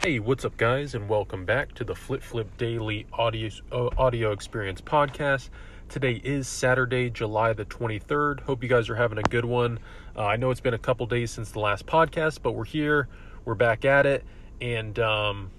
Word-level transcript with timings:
Hey, 0.00 0.20
what's 0.20 0.44
up, 0.44 0.56
guys, 0.56 0.94
and 0.94 1.08
welcome 1.08 1.44
back 1.44 1.74
to 1.74 1.82
the 1.82 1.92
Flip 1.92 2.22
Flip 2.22 2.46
Daily 2.56 3.04
Audio 3.12 3.50
uh, 3.72 3.88
Audio 3.98 4.30
Experience 4.30 4.80
Podcast. 4.80 5.48
Today 5.88 6.20
is 6.22 6.46
Saturday, 6.46 7.10
July 7.10 7.52
the 7.52 7.64
23rd. 7.64 8.42
Hope 8.42 8.62
you 8.62 8.68
guys 8.68 8.88
are 8.88 8.94
having 8.94 9.18
a 9.18 9.24
good 9.24 9.44
one. 9.44 9.80
Uh, 10.16 10.24
I 10.24 10.36
know 10.36 10.52
it's 10.52 10.60
been 10.60 10.72
a 10.72 10.78
couple 10.78 11.04
days 11.06 11.32
since 11.32 11.50
the 11.50 11.58
last 11.58 11.84
podcast, 11.84 12.42
but 12.44 12.52
we're 12.52 12.64
here, 12.64 13.08
we're 13.44 13.56
back 13.56 13.84
at 13.84 14.06
it, 14.06 14.22
and 14.60 14.96
um, 15.00 15.50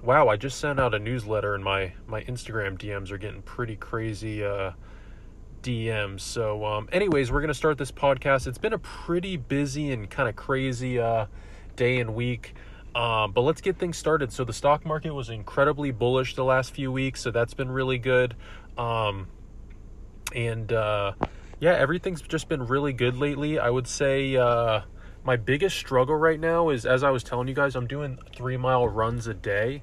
wow, 0.00 0.28
I 0.28 0.36
just 0.36 0.60
sent 0.60 0.78
out 0.78 0.94
a 0.94 1.00
newsletter, 1.00 1.56
and 1.56 1.64
my 1.64 1.92
my 2.06 2.22
Instagram 2.22 2.78
DMs 2.78 3.10
are 3.10 3.18
getting 3.18 3.42
pretty 3.42 3.74
crazy. 3.74 4.44
Uh, 4.44 4.72
DMs. 5.60 6.20
So, 6.20 6.64
um, 6.64 6.88
anyways, 6.92 7.32
we're 7.32 7.40
gonna 7.40 7.52
start 7.52 7.78
this 7.78 7.90
podcast. 7.90 8.46
It's 8.46 8.58
been 8.58 8.74
a 8.74 8.78
pretty 8.78 9.36
busy 9.36 9.90
and 9.90 10.08
kind 10.08 10.28
of 10.28 10.36
crazy 10.36 11.00
uh, 11.00 11.26
day 11.74 11.98
and 11.98 12.14
week. 12.14 12.54
Um, 12.94 13.32
but 13.32 13.42
let's 13.42 13.60
get 13.60 13.78
things 13.78 13.96
started. 13.96 14.32
So 14.32 14.44
the 14.44 14.52
stock 14.52 14.84
market 14.84 15.12
was 15.12 15.28
incredibly 15.28 15.90
bullish 15.90 16.34
the 16.34 16.44
last 16.44 16.72
few 16.72 16.90
weeks, 16.90 17.20
so 17.20 17.30
that's 17.30 17.54
been 17.54 17.70
really 17.70 17.98
good. 17.98 18.34
Um, 18.76 19.28
and 20.34 20.72
uh, 20.72 21.12
yeah, 21.60 21.72
everything's 21.72 22.22
just 22.22 22.48
been 22.48 22.66
really 22.66 22.92
good 22.92 23.16
lately. 23.16 23.58
I 23.58 23.70
would 23.70 23.86
say 23.86 24.36
uh, 24.36 24.80
my 25.24 25.36
biggest 25.36 25.76
struggle 25.76 26.16
right 26.16 26.40
now 26.40 26.70
is, 26.70 26.86
as 26.86 27.02
I 27.02 27.10
was 27.10 27.22
telling 27.22 27.48
you 27.48 27.54
guys, 27.54 27.76
I'm 27.76 27.86
doing 27.86 28.18
three 28.34 28.56
mile 28.56 28.88
runs 28.88 29.26
a 29.26 29.34
day, 29.34 29.82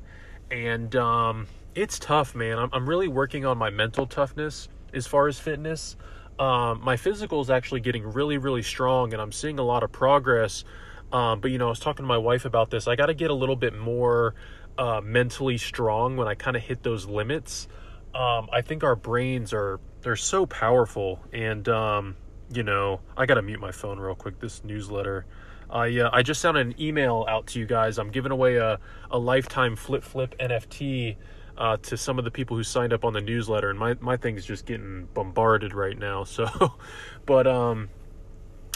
and 0.49 0.95
um, 0.95 1.47
it's 1.73 1.99
tough, 1.99 2.35
man. 2.35 2.57
I'm, 2.57 2.69
I'm 2.73 2.87
really 2.89 3.07
working 3.07 3.45
on 3.45 3.57
my 3.57 3.69
mental 3.69 4.07
toughness 4.07 4.69
as 4.93 5.07
far 5.07 5.27
as 5.27 5.37
fitness. 5.37 5.95
Um, 6.39 6.81
my 6.81 6.97
physical 6.97 7.41
is 7.41 7.49
actually 7.49 7.81
getting 7.81 8.03
really, 8.03 8.37
really 8.37 8.63
strong, 8.63 9.13
and 9.13 9.21
I'm 9.21 9.31
seeing 9.31 9.59
a 9.59 9.63
lot 9.63 9.83
of 9.83 9.91
progress. 9.91 10.63
Um, 11.11 11.39
but 11.39 11.51
you 11.51 11.57
know, 11.57 11.67
I 11.67 11.69
was 11.69 11.79
talking 11.79 12.03
to 12.03 12.07
my 12.07 12.17
wife 12.17 12.45
about 12.45 12.71
this. 12.71 12.87
I 12.87 12.95
got 12.95 13.07
to 13.07 13.13
get 13.13 13.31
a 13.31 13.33
little 13.33 13.55
bit 13.55 13.77
more 13.77 14.35
uh, 14.77 15.01
mentally 15.03 15.57
strong 15.57 16.17
when 16.17 16.27
I 16.27 16.35
kind 16.35 16.57
of 16.57 16.63
hit 16.63 16.83
those 16.83 17.05
limits. 17.05 17.67
Um, 18.13 18.49
I 18.51 18.61
think 18.61 18.83
our 18.83 18.95
brains 18.95 19.53
are 19.53 19.79
they're 20.01 20.15
so 20.15 20.45
powerful, 20.45 21.19
and 21.33 21.67
um, 21.67 22.15
you 22.53 22.63
know, 22.63 23.01
I 23.17 23.25
got 23.25 23.35
to 23.35 23.41
mute 23.41 23.59
my 23.59 23.71
phone 23.71 23.99
real 23.99 24.15
quick. 24.15 24.39
This 24.39 24.63
newsletter. 24.63 25.25
I 25.69 25.99
uh, 25.99 26.09
I 26.13 26.23
just 26.23 26.41
sent 26.41 26.57
an 26.57 26.79
email 26.79 27.25
out 27.27 27.47
to 27.47 27.59
you 27.59 27.65
guys. 27.65 27.97
I'm 27.97 28.11
giving 28.11 28.31
away 28.31 28.55
a 28.57 28.79
a 29.11 29.17
lifetime 29.17 29.75
flip 29.75 30.03
flip 30.03 30.35
NFT. 30.39 31.17
Uh, 31.57 31.77
to 31.77 31.95
some 31.95 32.19
of 32.19 32.25
the 32.25 32.31
people 32.31 32.57
who 32.57 32.63
signed 32.63 32.91
up 32.91 33.05
on 33.05 33.13
the 33.13 33.21
newsletter, 33.21 33.69
and 33.69 33.79
my, 33.79 33.95
my 34.01 34.17
thing's 34.17 34.43
just 34.43 34.65
getting 34.65 35.07
bombarded 35.13 35.73
right 35.73 35.97
now. 35.97 36.25
So, 36.25 36.73
but 37.25 37.47
um, 37.47 37.87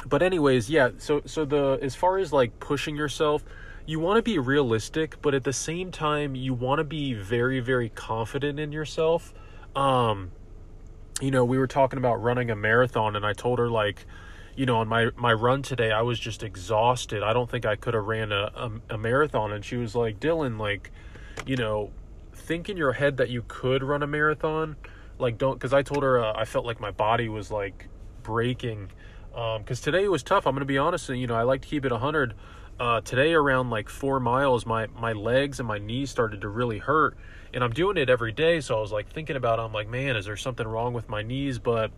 but 0.06 0.22
anyways, 0.22 0.70
yeah. 0.70 0.90
So 0.98 1.22
so 1.26 1.46
the 1.46 1.80
as 1.82 1.96
far 1.96 2.18
as 2.18 2.32
like 2.32 2.60
pushing 2.60 2.96
yourself, 2.96 3.44
you 3.86 4.00
want 4.00 4.18
to 4.18 4.22
be 4.22 4.38
realistic, 4.40 5.22
but 5.22 5.34
at 5.34 5.44
the 5.44 5.54
same 5.54 5.92
time, 5.92 6.36
you 6.36 6.54
want 6.54 6.80
to 6.80 6.84
be 6.84 7.14
very 7.14 7.60
very 7.60 7.90
confident 7.90 8.60
in 8.60 8.72
yourself. 8.72 9.34
Um, 9.76 10.32
you 11.22 11.32
know, 11.32 11.44
we 11.44 11.58
were 11.58 11.68
talking 11.68 11.98
about 11.98 12.22
running 12.22 12.50
a 12.50 12.56
marathon, 12.56 13.16
and 13.16 13.26
I 13.26 13.34
told 13.34 13.60
her 13.60 13.70
like, 13.70 14.06
you 14.56 14.66
know, 14.66 14.78
on 14.78 14.88
my 14.88 15.10
my 15.18 15.34
run 15.34 15.62
today, 15.62 15.92
I 15.92 16.02
was 16.02 16.20
just 16.20 16.44
exhausted. 16.44 17.24
I 17.24 17.34
don't 17.34 17.50
think 17.50 17.66
I 17.66 17.76
could 17.76 17.94
have 17.94 18.06
ran 18.06 18.32
a, 18.32 18.52
a, 18.56 18.72
a 18.92 18.98
marathon, 18.98 19.52
and 19.52 19.64
she 19.64 19.76
was 19.76 19.96
like, 19.96 20.20
Dylan, 20.20 20.58
like, 20.60 20.92
you 21.46 21.58
know, 21.58 21.92
think 22.34 22.70
in 22.70 22.78
your 22.78 22.94
head 22.94 23.18
that 23.18 23.30
you 23.30 23.44
could 23.48 23.84
run 23.84 24.02
a 24.02 24.08
marathon. 24.08 24.78
Like, 25.18 25.38
don't 25.38 25.56
because 25.56 25.74
I 25.74 25.82
told 25.82 26.04
her 26.04 26.24
uh, 26.24 26.34
I 26.34 26.46
felt 26.46 26.66
like 26.66 26.80
my 26.80 26.92
body 26.92 27.28
was 27.28 27.52
like 27.52 27.90
breaking 28.24 28.92
because 29.32 29.80
um, 29.80 29.84
today 29.84 30.08
was 30.08 30.24
tough. 30.24 30.46
I'm 30.46 30.54
going 30.54 30.62
to 30.62 30.66
be 30.66 30.78
honest. 30.78 31.10
You 31.10 31.28
know, 31.28 31.36
I 31.36 31.44
like 31.44 31.62
to 31.62 31.68
keep 31.68 31.86
it 31.86 31.92
100. 31.92 32.34
Uh, 32.80 33.02
today, 33.02 33.34
around 33.34 33.70
like 33.70 33.90
four 33.90 34.22
miles, 34.22 34.66
my 34.66 34.88
my 34.88 35.12
legs 35.12 35.60
and 35.60 35.68
my 35.68 35.78
knees 35.80 36.10
started 36.10 36.42
to 36.42 36.48
really 36.48 36.78
hurt, 36.78 37.18
and 37.54 37.62
I'm 37.62 37.74
doing 37.74 37.98
it 37.98 38.10
every 38.10 38.32
day. 38.32 38.62
So 38.62 38.78
I 38.78 38.82
was 38.82 38.92
like 38.92 39.10
thinking 39.10 39.36
about, 39.36 39.60
it, 39.60 39.64
I'm 39.64 39.74
like, 39.74 39.90
man, 39.90 40.16
is 40.16 40.26
there 40.26 40.38
something 40.38 40.66
wrong 40.66 40.94
with 40.94 41.10
my 41.10 41.22
knees? 41.22 41.60
But 41.60 41.92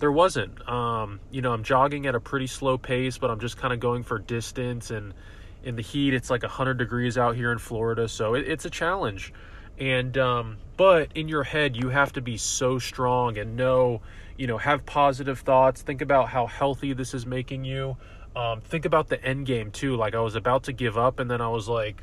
there 0.00 0.10
wasn't. 0.10 0.68
Um, 0.68 1.20
you 1.30 1.40
know, 1.40 1.52
I'm 1.52 1.62
jogging 1.62 2.06
at 2.06 2.14
a 2.14 2.20
pretty 2.20 2.48
slow 2.48 2.78
pace, 2.78 3.16
but 3.16 3.30
I'm 3.30 3.38
just 3.38 3.56
kind 3.56 3.72
of 3.72 3.80
going 3.80 4.02
for 4.02 4.18
distance. 4.18 4.90
And 4.90 5.14
in 5.62 5.76
the 5.76 5.82
heat, 5.82 6.14
it's 6.14 6.30
like 6.30 6.42
100 6.42 6.78
degrees 6.78 7.16
out 7.16 7.36
here 7.36 7.52
in 7.52 7.58
Florida, 7.58 8.08
so 8.08 8.34
it, 8.34 8.48
it's 8.48 8.64
a 8.64 8.70
challenge. 8.70 9.32
And 9.78 10.16
um, 10.18 10.56
but 10.76 11.10
in 11.14 11.28
your 11.28 11.42
head, 11.42 11.76
you 11.76 11.88
have 11.88 12.12
to 12.14 12.20
be 12.20 12.36
so 12.36 12.78
strong 12.78 13.38
and 13.38 13.56
know 13.56 14.02
you 14.36 14.46
know, 14.46 14.58
have 14.58 14.84
positive 14.84 15.40
thoughts. 15.40 15.82
Think 15.82 16.02
about 16.02 16.28
how 16.28 16.46
healthy 16.46 16.92
this 16.92 17.14
is 17.14 17.26
making 17.26 17.64
you. 17.64 17.96
Um, 18.36 18.60
think 18.60 18.84
about 18.84 19.08
the 19.08 19.22
end 19.24 19.46
game 19.46 19.70
too. 19.70 19.96
Like 19.96 20.14
I 20.14 20.20
was 20.20 20.34
about 20.34 20.64
to 20.64 20.72
give 20.72 20.98
up, 20.98 21.20
and 21.20 21.30
then 21.30 21.40
I 21.40 21.48
was 21.48 21.68
like, 21.68 22.02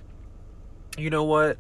you 0.97 1.09
know 1.09 1.24
what? 1.24 1.58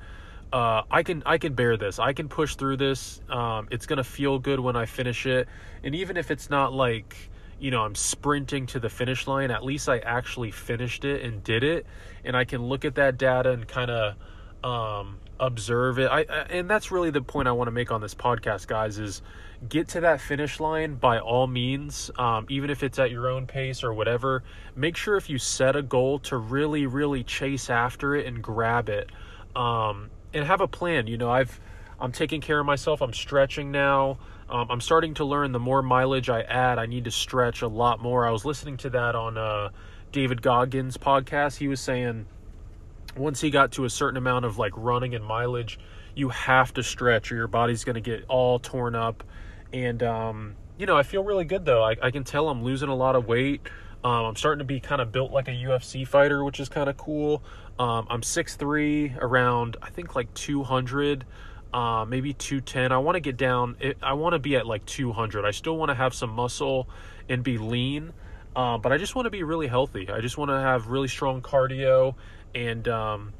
Uh, 0.53 0.83
I 0.89 1.03
can 1.03 1.23
I 1.25 1.37
can 1.37 1.53
bear 1.53 1.77
this. 1.77 1.99
I 1.99 2.13
can 2.13 2.29
push 2.29 2.55
through 2.55 2.77
this. 2.77 3.21
Um, 3.29 3.67
it's 3.71 3.85
gonna 3.85 4.03
feel 4.03 4.39
good 4.39 4.59
when 4.59 4.75
I 4.75 4.85
finish 4.85 5.25
it, 5.25 5.47
and 5.83 5.95
even 5.95 6.17
if 6.17 6.31
it's 6.31 6.49
not 6.49 6.73
like 6.73 7.15
you 7.59 7.71
know 7.71 7.83
I'm 7.83 7.95
sprinting 7.95 8.65
to 8.67 8.79
the 8.79 8.89
finish 8.89 9.27
line, 9.27 9.51
at 9.51 9.63
least 9.63 9.89
I 9.89 9.99
actually 9.99 10.51
finished 10.51 11.05
it 11.05 11.23
and 11.23 11.43
did 11.43 11.63
it, 11.63 11.85
and 12.23 12.35
I 12.35 12.45
can 12.45 12.63
look 12.63 12.85
at 12.85 12.95
that 12.95 13.17
data 13.17 13.51
and 13.51 13.67
kind 13.67 13.91
of 13.91 14.15
um, 14.63 15.19
observe 15.39 15.99
it. 15.99 16.09
I, 16.09 16.21
and 16.21 16.69
that's 16.69 16.91
really 16.91 17.09
the 17.09 17.21
point 17.21 17.47
I 17.47 17.51
want 17.51 17.67
to 17.67 17.71
make 17.71 17.91
on 17.91 18.01
this 18.01 18.15
podcast, 18.15 18.67
guys. 18.67 18.99
Is 18.99 19.21
get 19.67 19.89
to 19.89 20.01
that 20.01 20.21
finish 20.21 20.59
line 20.59 20.95
by 20.95 21.19
all 21.19 21.47
means, 21.47 22.09
um, 22.17 22.45
even 22.49 22.69
if 22.69 22.83
it's 22.83 22.99
at 22.99 23.11
your 23.11 23.27
own 23.29 23.47
pace 23.47 23.83
or 23.83 23.93
whatever. 23.93 24.43
Make 24.75 24.97
sure 24.97 25.17
if 25.17 25.29
you 25.29 25.37
set 25.37 25.75
a 25.75 25.81
goal 25.81 26.19
to 26.19 26.37
really, 26.37 26.85
really 26.85 27.23
chase 27.23 27.69
after 27.69 28.15
it 28.15 28.25
and 28.25 28.41
grab 28.41 28.89
it, 28.89 29.09
um, 29.55 30.09
and 30.33 30.45
have 30.45 30.61
a 30.61 30.67
plan. 30.67 31.07
You 31.07 31.17
know, 31.17 31.29
I've 31.29 31.59
I'm 31.99 32.11
taking 32.11 32.41
care 32.41 32.59
of 32.59 32.65
myself. 32.65 33.01
I'm 33.01 33.13
stretching 33.13 33.71
now. 33.71 34.17
Um, 34.49 34.67
I'm 34.69 34.81
starting 34.81 35.13
to 35.13 35.23
learn 35.23 35.53
the 35.53 35.59
more 35.59 35.81
mileage 35.81 36.29
I 36.29 36.41
add, 36.41 36.77
I 36.77 36.85
need 36.85 37.05
to 37.05 37.11
stretch 37.11 37.61
a 37.61 37.69
lot 37.69 38.01
more. 38.01 38.27
I 38.27 38.31
was 38.31 38.43
listening 38.43 38.75
to 38.77 38.89
that 38.89 39.15
on 39.15 39.37
uh, 39.37 39.69
David 40.11 40.41
Goggins' 40.41 40.97
podcast. 40.97 41.57
He 41.57 41.69
was 41.69 41.79
saying 41.79 42.25
once 43.17 43.41
he 43.41 43.49
got 43.49 43.73
to 43.73 43.85
a 43.85 43.89
certain 43.89 44.17
amount 44.17 44.45
of 44.45 44.57
like 44.57 44.73
running 44.75 45.15
and 45.15 45.23
mileage, 45.23 45.79
you 46.15 46.29
have 46.29 46.73
to 46.73 46.83
stretch 46.83 47.31
or 47.31 47.35
your 47.35 47.47
body's 47.47 47.83
going 47.83 47.95
to 47.95 48.01
get 48.01 48.25
all 48.27 48.59
torn 48.59 48.95
up 48.95 49.23
and 49.73 50.03
um, 50.03 50.55
you 50.77 50.85
know, 50.85 50.97
I 50.97 51.03
feel 51.03 51.23
really 51.23 51.45
good 51.45 51.65
though. 51.65 51.83
I, 51.83 51.95
I 52.01 52.11
can 52.11 52.23
tell 52.23 52.49
I'm 52.49 52.63
losing 52.63 52.89
a 52.89 52.95
lot 52.95 53.15
of 53.15 53.27
weight. 53.27 53.61
Um, 54.03 54.25
I'm 54.25 54.35
starting 54.35 54.59
to 54.59 54.65
be 54.65 54.79
kind 54.79 54.99
of 54.99 55.11
built 55.11 55.31
like 55.31 55.47
a 55.47 55.51
UFC 55.51 56.07
fighter, 56.07 56.43
which 56.43 56.59
is 56.59 56.69
kind 56.69 56.89
of 56.89 56.97
cool. 56.97 57.43
Um, 57.77 58.07
I'm 58.09 58.21
6'3", 58.21 59.17
around 59.21 59.77
I 59.81 59.89
think 59.89 60.15
like 60.15 60.33
200, 60.33 61.23
uh, 61.71 62.05
maybe 62.07 62.33
210. 62.33 62.91
I 62.91 62.97
want 62.97 63.15
to 63.15 63.19
get 63.19 63.37
down. 63.37 63.77
I 64.01 64.13
want 64.13 64.33
to 64.33 64.39
be 64.39 64.55
at 64.55 64.65
like 64.65 64.85
200. 64.85 65.45
I 65.45 65.51
still 65.51 65.77
want 65.77 65.89
to 65.89 65.95
have 65.95 66.13
some 66.13 66.31
muscle 66.31 66.89
and 67.29 67.43
be 67.43 67.57
lean, 67.57 68.13
uh, 68.55 68.77
but 68.77 68.91
I 68.91 68.97
just 68.97 69.15
want 69.15 69.25
to 69.25 69.29
be 69.29 69.43
really 69.43 69.67
healthy. 69.67 70.09
I 70.09 70.21
just 70.21 70.37
want 70.37 70.49
to 70.49 70.59
have 70.59 70.87
really 70.87 71.07
strong 71.07 71.41
cardio 71.41 72.15
and 72.53 72.87
um, 72.87 73.33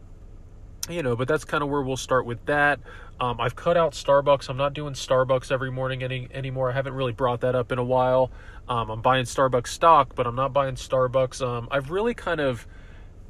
you 0.90 1.04
know, 1.04 1.16
but 1.16 1.28
that's 1.28 1.46
kind 1.46 1.64
of 1.64 1.70
where 1.70 1.82
we'll 1.82 1.98
start 1.98 2.26
with 2.26 2.44
that. 2.46 2.80
Um, 3.20 3.40
I've 3.40 3.56
cut 3.56 3.78
out 3.78 3.94
Starbucks. 3.94 4.50
I'm 4.50 4.58
not 4.58 4.74
doing 4.74 4.94
Starbucks 4.94 5.52
every 5.52 5.72
morning 5.72 6.04
any 6.04 6.28
anymore. 6.34 6.72
I 6.72 6.74
haven't 6.74 6.94
really 6.94 7.12
brought 7.12 7.42
that 7.42 7.56
up 7.56 7.72
in 7.72 7.78
a 7.78 7.84
while. 7.84 8.32
Um, 8.68 8.90
I'm 8.90 9.02
buying 9.02 9.26
Starbucks 9.26 9.68
stock, 9.68 10.16
but 10.16 10.26
I'm 10.26 10.36
not 10.36 10.54
buying 10.54 10.76
Starbucks. 10.76 11.46
Um, 11.46 11.68
I've 11.70 11.92
really 11.92 12.14
kind 12.14 12.40
of 12.40 12.66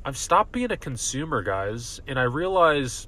I've 0.06 0.18
stopped 0.18 0.52
being 0.52 0.72
a 0.72 0.78
consumer, 0.78 1.44
guys, 1.44 2.02
and 2.08 2.18
I 2.18 2.24
realize 2.24 3.08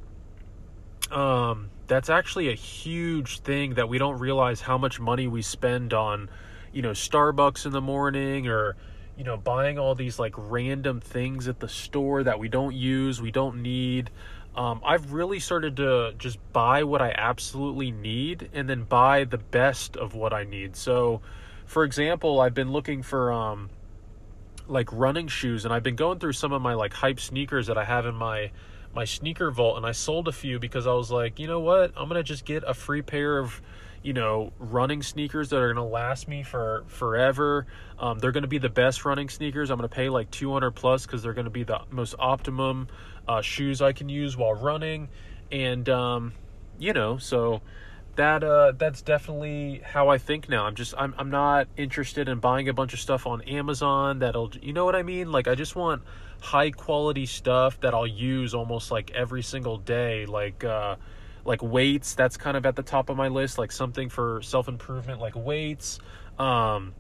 um, 1.12 1.70
that's 1.88 2.10
actually 2.10 2.50
a 2.50 2.56
huge 2.56 3.40
thing 3.40 3.76
that 3.76 3.90
we 3.90 3.98
don't 3.98 4.20
realize 4.20 4.62
how 4.62 4.78
much 4.78 5.00
money 5.00 5.28
we 5.28 5.42
spend 5.42 5.94
on, 5.94 6.30
you 6.74 6.82
know, 6.82 6.92
Starbucks 6.92 7.66
in 7.66 7.72
the 7.72 7.82
morning 7.82 8.48
or 8.48 8.76
you 9.18 9.24
know, 9.24 9.38
buying 9.38 9.78
all 9.78 9.96
these 9.96 10.18
like 10.18 10.34
random 10.38 11.00
things 11.00 11.48
at 11.48 11.60
the 11.60 11.70
store 11.70 12.24
that 12.24 12.40
we 12.40 12.50
don't 12.50 12.74
use, 12.74 13.22
we 13.22 13.32
don't 13.32 13.62
need. 13.62 14.10
Um, 14.56 14.82
I've 14.86 15.14
really 15.14 15.40
started 15.40 15.78
to 15.78 16.14
just 16.18 16.38
buy 16.52 16.84
what 16.84 17.02
I 17.02 17.14
absolutely 17.16 17.92
need 17.92 18.50
and 18.54 18.70
then 18.70 18.84
buy 18.84 19.24
the 19.24 19.38
best 19.38 19.98
of 19.98 20.14
what 20.14 20.34
I 20.34 20.44
need. 20.44 20.76
So, 20.76 21.22
for 21.66 21.84
example, 21.84 22.40
I've 22.40 22.54
been 22.54 22.72
looking 22.72 23.02
for 23.02 23.32
um, 23.32 23.70
like 24.68 24.92
running 24.92 25.28
shoes 25.28 25.66
and 25.66 25.74
I've 25.74 25.84
been 25.84 25.96
going 25.96 26.20
through 26.20 26.34
some 26.34 26.52
of 26.52 26.62
my 26.62 26.74
like 26.74 26.94
hype 26.94 27.20
sneakers 27.20 27.68
that 27.68 27.78
I 27.78 27.84
have 27.84 28.06
in 28.06 28.16
my 28.16 28.52
my 28.96 29.06
sneaker 29.06 29.50
vault 29.50 29.78
and 29.78 29.88
I 29.88 29.92
sold 29.92 30.28
a 30.28 30.32
few 30.32 30.60
because 30.60 30.86
I 30.86 30.94
was 30.94 31.10
like, 31.10 31.40
you 31.40 31.48
know 31.48 31.60
what? 31.60 31.92
I'm 31.98 32.08
gonna 32.08 32.22
just 32.22 32.46
get 32.46 32.64
a 32.66 32.76
free 32.76 33.02
pair 33.02 33.40
of 33.40 33.60
you 34.04 34.14
know 34.14 34.52
running 34.60 35.02
sneakers 35.02 35.50
that 35.50 35.58
are 35.58 35.74
going 35.74 35.88
to 35.88 35.92
last 35.92 36.28
me 36.28 36.44
for 36.44 36.84
forever. 36.88 37.66
Um, 37.98 38.20
they're 38.20 38.32
going 38.34 38.44
to 38.44 38.50
be 38.50 38.58
the 38.60 38.70
best 38.70 39.06
running 39.06 39.30
sneakers. 39.30 39.72
I'm 39.72 39.78
going 39.78 39.90
to 39.90 39.96
pay 39.96 40.10
like 40.10 40.30
200 40.30 40.72
plus 40.72 41.06
because 41.06 41.24
they're 41.24 41.34
going 41.34 41.46
to 41.46 41.52
be 41.52 41.64
the 41.64 41.80
most 41.90 42.16
optimum 42.20 42.90
uh, 43.28 43.42
shoes 43.42 43.82
i 43.82 43.94
can 43.94 44.10
use 44.10 44.36
while 44.38 44.54
running. 44.54 45.10
And 45.52 45.88
um, 45.90 46.34
you 46.78 46.94
know 46.94 47.18
so 47.18 47.62
that 48.16 48.44
uh, 48.44 48.74
that's 48.78 49.02
definitely 49.02 49.82
how 49.84 50.10
i 50.10 50.18
think 50.18 50.50
now. 50.50 50.66
I'm 50.66 50.76
just 50.76 50.94
I'm, 50.98 51.16
I'm 51.18 51.32
not 51.32 51.68
interested 51.78 52.28
in 52.28 52.40
buying 52.40 52.70
a 52.70 52.74
bunch 52.74 52.94
of 52.94 53.00
stuff 53.00 53.26
on 53.26 53.42
amazon 53.44 54.20
that'll 54.20 54.52
you 54.62 54.74
know 54.74 54.86
what 54.86 54.96
i 54.96 55.04
mean? 55.04 55.32
Like 55.32 55.48
i 55.48 55.56
just 55.56 55.76
want 55.76 56.04
high 56.42 56.72
quality 56.72 57.26
stuff 57.26 57.80
that 57.80 57.94
i'll 57.94 58.06
use 58.06 58.54
almost 58.54 58.92
like 58.92 59.12
every 59.12 59.42
single 59.42 59.78
day. 59.78 60.26
Like 60.26 60.64
uh, 60.64 60.98
like 61.46 61.62
weights 61.62 62.16
that's 62.16 62.38
kind 62.38 62.56
of 62.56 62.66
at 62.66 62.76
the 62.76 62.84
top 62.84 63.10
of 63.10 63.18
my 63.18 63.28
list 63.28 63.58
like 63.58 63.72
something 63.72 64.10
for 64.10 64.42
self-improvement 64.42 65.20
like 65.20 65.36
weights 65.36 66.00
um 66.40 66.94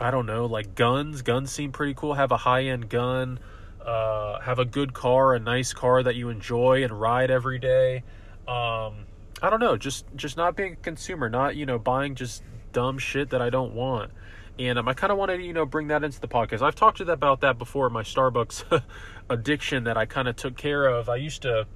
i 0.00 0.10
don't 0.10 0.26
know 0.26 0.46
like 0.46 0.74
guns 0.74 1.22
guns 1.22 1.50
seem 1.50 1.72
pretty 1.72 1.94
cool 1.94 2.14
have 2.14 2.32
a 2.32 2.36
high-end 2.36 2.88
gun 2.88 3.38
uh 3.84 4.40
have 4.40 4.58
a 4.58 4.64
good 4.64 4.92
car 4.92 5.34
a 5.34 5.38
nice 5.38 5.72
car 5.72 6.02
that 6.02 6.16
you 6.16 6.28
enjoy 6.28 6.82
and 6.82 6.92
ride 6.92 7.30
every 7.30 7.58
day 7.58 8.02
um 8.48 9.06
i 9.42 9.48
don't 9.48 9.60
know 9.60 9.76
just 9.76 10.04
just 10.16 10.36
not 10.36 10.56
being 10.56 10.72
a 10.72 10.76
consumer 10.76 11.28
not 11.28 11.54
you 11.56 11.66
know 11.66 11.78
buying 11.78 12.14
just 12.14 12.42
dumb 12.72 12.98
shit 12.98 13.30
that 13.30 13.40
i 13.40 13.48
don't 13.48 13.74
want 13.74 14.10
and 14.58 14.78
um, 14.78 14.88
I 14.88 14.94
kind 14.94 15.12
of 15.12 15.18
wanted 15.18 15.38
to, 15.38 15.42
you 15.42 15.52
know, 15.52 15.66
bring 15.66 15.88
that 15.88 16.02
into 16.02 16.20
the 16.20 16.28
podcast. 16.28 16.62
I've 16.62 16.74
talked 16.74 16.98
to 16.98 17.04
you 17.04 17.10
about 17.10 17.42
that 17.42 17.58
before, 17.58 17.90
my 17.90 18.02
Starbucks 18.02 18.82
addiction 19.30 19.84
that 19.84 19.96
I 19.96 20.06
kind 20.06 20.28
of 20.28 20.36
took 20.36 20.56
care 20.56 20.86
of. 20.86 21.08
I 21.08 21.16
used 21.16 21.42
to 21.42 21.66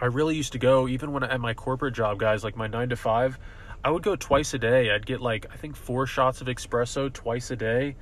I 0.00 0.06
really 0.06 0.34
used 0.34 0.52
to 0.52 0.58
go 0.58 0.88
even 0.88 1.12
when 1.12 1.22
I, 1.22 1.34
at 1.34 1.40
my 1.40 1.54
corporate 1.54 1.94
job, 1.94 2.18
guys, 2.18 2.42
like 2.42 2.56
my 2.56 2.66
nine 2.66 2.88
to 2.88 2.96
five. 2.96 3.38
I 3.84 3.90
would 3.90 4.02
go 4.02 4.16
twice 4.16 4.52
a 4.54 4.58
day. 4.58 4.90
I'd 4.90 5.06
get 5.06 5.20
like 5.20 5.46
I 5.52 5.56
think 5.56 5.76
four 5.76 6.06
shots 6.06 6.40
of 6.40 6.46
espresso 6.46 7.12
twice 7.12 7.50
a 7.50 7.56
day. 7.56 7.96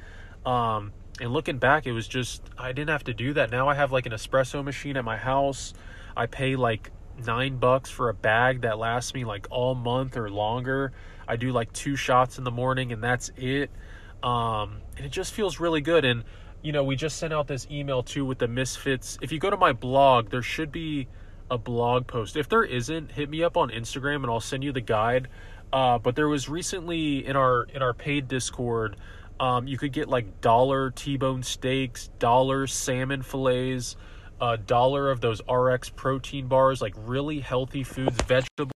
Um, 0.45 0.93
and 1.21 1.33
looking 1.33 1.59
back, 1.59 1.87
it 1.87 1.93
was 1.93 2.06
just 2.06 2.43
I 2.56 2.73
didn't 2.73 2.91
have 2.91 3.05
to 3.05 3.15
do 3.15 3.35
that. 3.35 3.50
Now 3.50 3.69
I 3.69 3.75
have 3.75 3.93
like 3.93 4.06
an 4.06 4.12
espresso 4.12 4.62
machine 4.65 4.97
at 4.97 5.05
my 5.05 5.17
house. 5.17 5.75
I 6.17 6.27
pay 6.27 6.56
like 6.56 6.91
nine 7.25 7.56
bucks 7.56 7.91
for 7.91 8.09
a 8.09 8.15
bag 8.15 8.62
that 8.62 8.79
lasts 8.79 9.15
me 9.15 9.25
like 9.25 9.47
all 9.51 9.75
month 9.75 10.17
or 10.17 10.31
longer. 10.31 10.93
I 11.27 11.37
do 11.37 11.53
like 11.53 11.73
two 11.73 11.97
shots 11.97 12.39
in 12.39 12.44
the 12.44 12.51
morning 12.51 12.93
and 12.93 13.03
that's 13.03 13.31
it. 13.37 13.71
Um, 14.23 14.81
and 14.97 15.05
it 15.05 15.11
just 15.11 15.33
feels 15.33 15.61
really 15.61 15.81
good. 15.81 16.05
And 16.05 16.25
you 16.62 16.73
know, 16.73 16.83
we 16.83 16.97
just 16.97 17.19
sent 17.19 17.33
out 17.33 17.47
this 17.47 17.67
email 17.71 18.03
too 18.03 18.25
with 18.25 18.39
the 18.39 18.49
misfits. 18.49 19.19
If 19.23 19.31
you 19.31 19.39
go 19.39 19.51
to 19.51 19.56
my 19.56 19.73
blog, 19.73 20.31
there 20.31 20.43
should 20.43 20.73
be 20.73 21.06
a 21.50 21.59
blog 21.59 22.06
post. 22.06 22.37
If 22.37 22.49
there 22.49 22.65
isn't, 22.65 23.12
hit 23.12 23.29
me 23.31 23.43
up 23.43 23.56
on 23.56 23.71
Instagram 23.71 24.17
and 24.17 24.27
I'll 24.27 24.41
send 24.41 24.65
you 24.65 24.73
the 24.73 24.81
guide. 24.81 25.29
Uh, 25.73 25.99
but 25.99 26.17
there 26.17 26.29
was 26.29 26.49
recently 26.49 27.27
in 27.27 27.37
our 27.37 27.65
in 27.75 27.83
our 27.83 27.93
paid 27.93 28.29
Discord, 28.29 28.97
um, 29.39 29.69
you 29.69 29.77
could 29.77 29.93
get 29.93 30.09
like 30.09 30.41
dollar 30.41 30.91
T-bone 30.91 31.43
steaks, 31.43 32.09
dollar 32.19 32.67
salmon 32.67 33.23
fillets, 33.23 33.97
a 34.41 34.56
dollar 34.56 35.11
of 35.11 35.21
those 35.21 35.43
RX 35.49 35.91
protein 35.91 36.47
bars, 36.49 36.81
like 36.81 36.95
really 36.97 37.41
healthy 37.41 37.85
foods, 37.85 38.17
vegetables, 38.23 38.73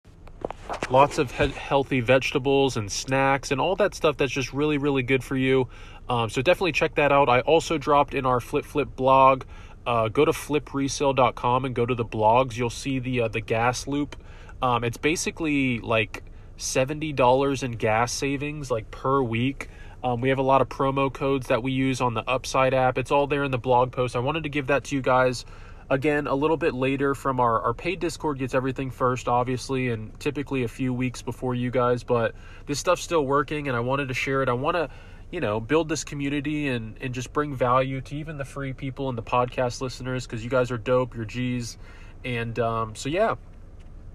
lots 0.90 1.19
of 1.19 1.31
he- 1.31 1.49
healthy 1.49 2.00
vegetables 2.00 2.76
and 2.76 2.90
snacks 2.90 3.52
and 3.52 3.61
all 3.61 3.76
that 3.76 3.94
stuff 3.94 4.16
that's 4.16 4.32
just 4.32 4.52
really 4.52 4.78
really 4.78 5.02
good 5.02 5.23
for 5.23 5.37
you. 5.37 5.69
Um, 6.08 6.28
so 6.28 6.43
definitely 6.43 6.73
check 6.73 6.96
that 6.96 7.12
out. 7.12 7.28
I 7.28 7.40
also 7.40 7.78
dropped 7.78 8.14
in 8.14 8.26
our 8.26 8.40
Flip 8.40 8.64
Flip 8.64 8.88
blog 8.96 9.44
uh, 9.90 10.08
go 10.08 10.25
to 10.25 10.31
flipresale.com 10.31 11.64
and 11.64 11.75
go 11.75 11.84
to 11.84 11.96
the 11.96 12.04
blogs. 12.04 12.56
You'll 12.56 12.70
see 12.70 13.00
the 13.00 13.22
uh, 13.22 13.28
the 13.28 13.40
gas 13.40 13.88
loop. 13.88 14.14
Um, 14.62 14.84
it's 14.84 14.96
basically 14.96 15.81
like 15.81 16.22
seventy 16.56 17.12
dollars 17.12 17.64
in 17.64 17.72
gas 17.72 18.12
savings 18.12 18.70
like 18.70 18.92
per 18.92 19.20
week. 19.20 19.69
Um, 20.04 20.20
we 20.20 20.28
have 20.28 20.38
a 20.38 20.42
lot 20.42 20.60
of 20.60 20.69
promo 20.69 21.12
codes 21.12 21.48
that 21.48 21.64
we 21.64 21.72
use 21.72 22.00
on 22.00 22.14
the 22.14 22.22
Upside 22.31 22.72
app. 22.72 22.98
It's 22.98 23.10
all 23.10 23.26
there 23.26 23.42
in 23.42 23.50
the 23.50 23.58
blog 23.58 23.90
post. 23.90 24.14
I 24.14 24.20
wanted 24.20 24.44
to 24.44 24.48
give 24.48 24.69
that 24.69 24.84
to 24.84 24.94
you 24.94 25.02
guys 25.02 25.44
again 25.90 26.28
a 26.28 26.34
little 26.37 26.56
bit 26.56 26.72
later 26.72 27.16
from 27.16 27.40
our, 27.40 27.60
our 27.62 27.75
paid 27.75 27.98
discord 27.98 28.38
gets 28.38 28.54
everything 28.54 28.92
first 28.92 29.26
obviously 29.26 29.88
and 29.88 30.19
typically 30.20 30.62
a 30.62 30.69
few 30.69 30.94
weeks 30.94 31.20
before 31.20 31.52
you 31.52 31.69
guys 31.69 32.04
but 32.04 32.32
this 32.66 32.78
stuff's 32.78 33.02
still 33.02 33.26
working 33.26 33.66
and 33.66 33.76
i 33.76 33.81
wanted 33.81 34.06
to 34.06 34.14
share 34.14 34.40
it 34.40 34.48
i 34.48 34.52
want 34.52 34.76
to 34.76 34.88
you 35.30 35.40
know, 35.40 35.60
build 35.60 35.88
this 35.88 36.04
community 36.04 36.68
and, 36.68 36.96
and 37.00 37.14
just 37.14 37.32
bring 37.32 37.54
value 37.54 38.00
to 38.00 38.16
even 38.16 38.36
the 38.36 38.44
free 38.44 38.72
people 38.72 39.08
and 39.08 39.16
the 39.16 39.22
podcast 39.22 39.80
listeners 39.80 40.26
because 40.26 40.42
you 40.42 40.50
guys 40.50 40.70
are 40.70 40.78
dope, 40.78 41.14
you're 41.14 41.24
G's. 41.24 41.78
And 42.24 42.58
um, 42.58 42.94
so, 42.96 43.08
yeah, 43.08 43.36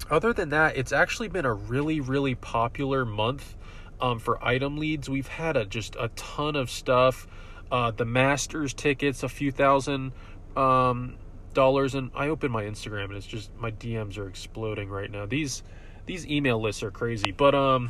other 0.09 0.33
than 0.33 0.49
that, 0.49 0.77
it's 0.77 0.91
actually 0.91 1.29
been 1.29 1.45
a 1.45 1.53
really, 1.53 2.01
really 2.01 2.35
popular 2.35 3.05
month 3.05 3.55
um, 4.01 4.19
for 4.19 4.43
item 4.43 4.77
leads. 4.77 5.09
We've 5.09 5.27
had 5.27 5.55
a, 5.55 5.65
just 5.65 5.95
a 5.97 6.09
ton 6.09 6.55
of 6.55 6.69
stuff. 6.69 7.27
Uh, 7.71 7.91
the 7.91 8.05
Masters 8.05 8.73
tickets, 8.73 9.23
a 9.23 9.29
few 9.29 9.51
thousand 9.51 10.11
um, 10.55 11.15
dollars. 11.53 11.95
And 11.95 12.11
I 12.13 12.27
open 12.27 12.51
my 12.51 12.63
Instagram 12.63 13.05
and 13.05 13.15
it's 13.15 13.25
just 13.25 13.55
my 13.57 13.71
DMs 13.71 14.17
are 14.17 14.27
exploding 14.27 14.89
right 14.89 15.09
now. 15.09 15.25
These 15.25 15.63
these 16.05 16.27
email 16.27 16.61
lists 16.61 16.83
are 16.83 16.91
crazy. 16.91 17.31
But 17.31 17.55
um, 17.55 17.89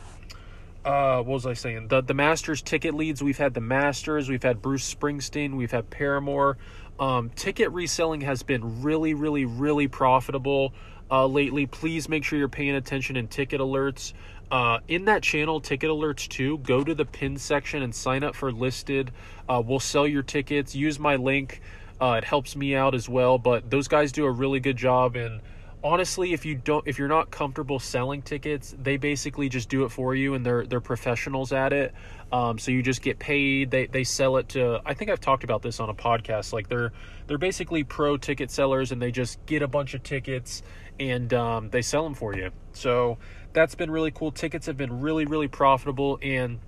uh, 0.86 1.18
what 1.18 1.34
was 1.34 1.46
I 1.48 1.54
saying? 1.54 1.88
The 1.88 2.02
the 2.02 2.14
Masters 2.14 2.62
ticket 2.62 2.94
leads. 2.94 3.24
We've 3.24 3.38
had 3.38 3.54
the 3.54 3.62
Masters. 3.62 4.30
We've 4.30 4.44
had 4.44 4.62
Bruce 4.62 4.94
Springsteen. 4.94 5.56
We've 5.56 5.72
had 5.72 5.90
Paramore. 5.90 6.58
Um, 7.00 7.32
ticket 7.36 7.72
reselling 7.72 8.22
has 8.22 8.44
been 8.44 8.84
really, 8.84 9.16
really, 9.16 9.46
really 9.46 9.88
profitable 9.88 10.74
uh, 11.10 11.26
lately. 11.26 11.66
Please 11.66 12.08
make 12.08 12.24
sure 12.24 12.38
you're 12.38 12.48
paying 12.48 12.76
attention 12.76 13.18
in 13.18 13.28
ticket 13.28 13.60
alerts. 13.60 14.14
Uh, 14.52 14.80
in 14.88 15.06
that 15.06 15.24
channel, 15.24 15.60
ticket 15.60 15.90
alerts 15.90 16.28
too. 16.30 16.60
Go 16.60 16.84
to 16.84 16.94
the 16.94 17.04
pin 17.04 17.38
section 17.38 17.82
and 17.82 17.94
sign 17.94 18.24
up 18.24 18.36
for 18.36 18.52
Lysted. 18.52 19.12
Uh, 19.50 19.62
we'll 19.66 19.80
sell 19.80 20.08
your 20.08 20.24
tickets. 20.24 20.76
Use 20.76 21.00
my 21.00 21.16
link. 21.16 21.62
Uh, 22.00 22.20
it 22.20 22.24
helps 22.24 22.56
me 22.56 22.76
out 22.76 22.94
as 22.94 23.10
well. 23.10 23.40
But 23.40 23.72
those 23.72 23.88
guys 23.88 24.12
do 24.12 24.26
a 24.26 24.32
really 24.32 24.60
good 24.60 24.78
job 24.78 25.16
in 25.16 25.42
honestly 25.86 26.34
if 26.34 26.44
you 26.46 26.56
don't 26.56 26.86
if 26.88 26.98
you're 26.98 27.08
not 27.08 27.30
comfortable 27.30 27.78
selling 27.78 28.20
tickets 28.24 28.74
they 28.82 28.98
basically 28.98 29.48
just 29.48 29.70
do 29.70 29.86
it 29.86 29.90
for 29.90 30.16
you 30.16 30.34
and 30.34 30.44
they're 30.44 30.66
they're 30.66 30.82
professionals 30.82 31.54
at 31.54 31.72
it. 31.72 31.94
Um, 32.32 32.58
so 32.58 32.72
you 32.72 32.82
just 32.82 33.04
get 33.04 33.20
paid. 33.20 33.70
They 33.70 33.86
they 33.86 34.04
sell 34.04 34.38
it 34.38 34.50
to 34.50 34.82
i 34.84 34.96
think 34.96 35.12
i've 35.12 35.22
talked 35.22 35.44
about 35.44 35.62
this 35.62 35.80
on 35.80 35.90
a 35.90 35.94
podcast. 35.94 36.54
Like 36.54 36.68
they're 36.68 36.92
they're 37.28 37.38
basically 37.38 37.84
pro 37.84 38.18
ticket 38.18 38.50
sellers 38.50 38.92
and 38.92 39.00
they 39.00 39.12
just 39.12 39.46
get 39.46 39.62
a 39.62 39.68
bunch 39.68 39.94
of 39.94 40.02
tickets 40.02 40.64
and 41.00 41.32
um, 41.36 41.70
they 41.70 41.84
sell 41.84 42.04
them 42.04 42.16
for 42.16 42.36
you. 42.36 42.50
So 42.74 43.20
that's 43.54 43.76
been 43.76 43.92
really 43.92 44.12
cool. 44.12 44.32
Tickets 44.32 44.66
have 44.66 44.78
been 44.78 45.02
really 45.02 45.26
really 45.26 45.48
profitable 45.48 46.18
and 46.24 46.60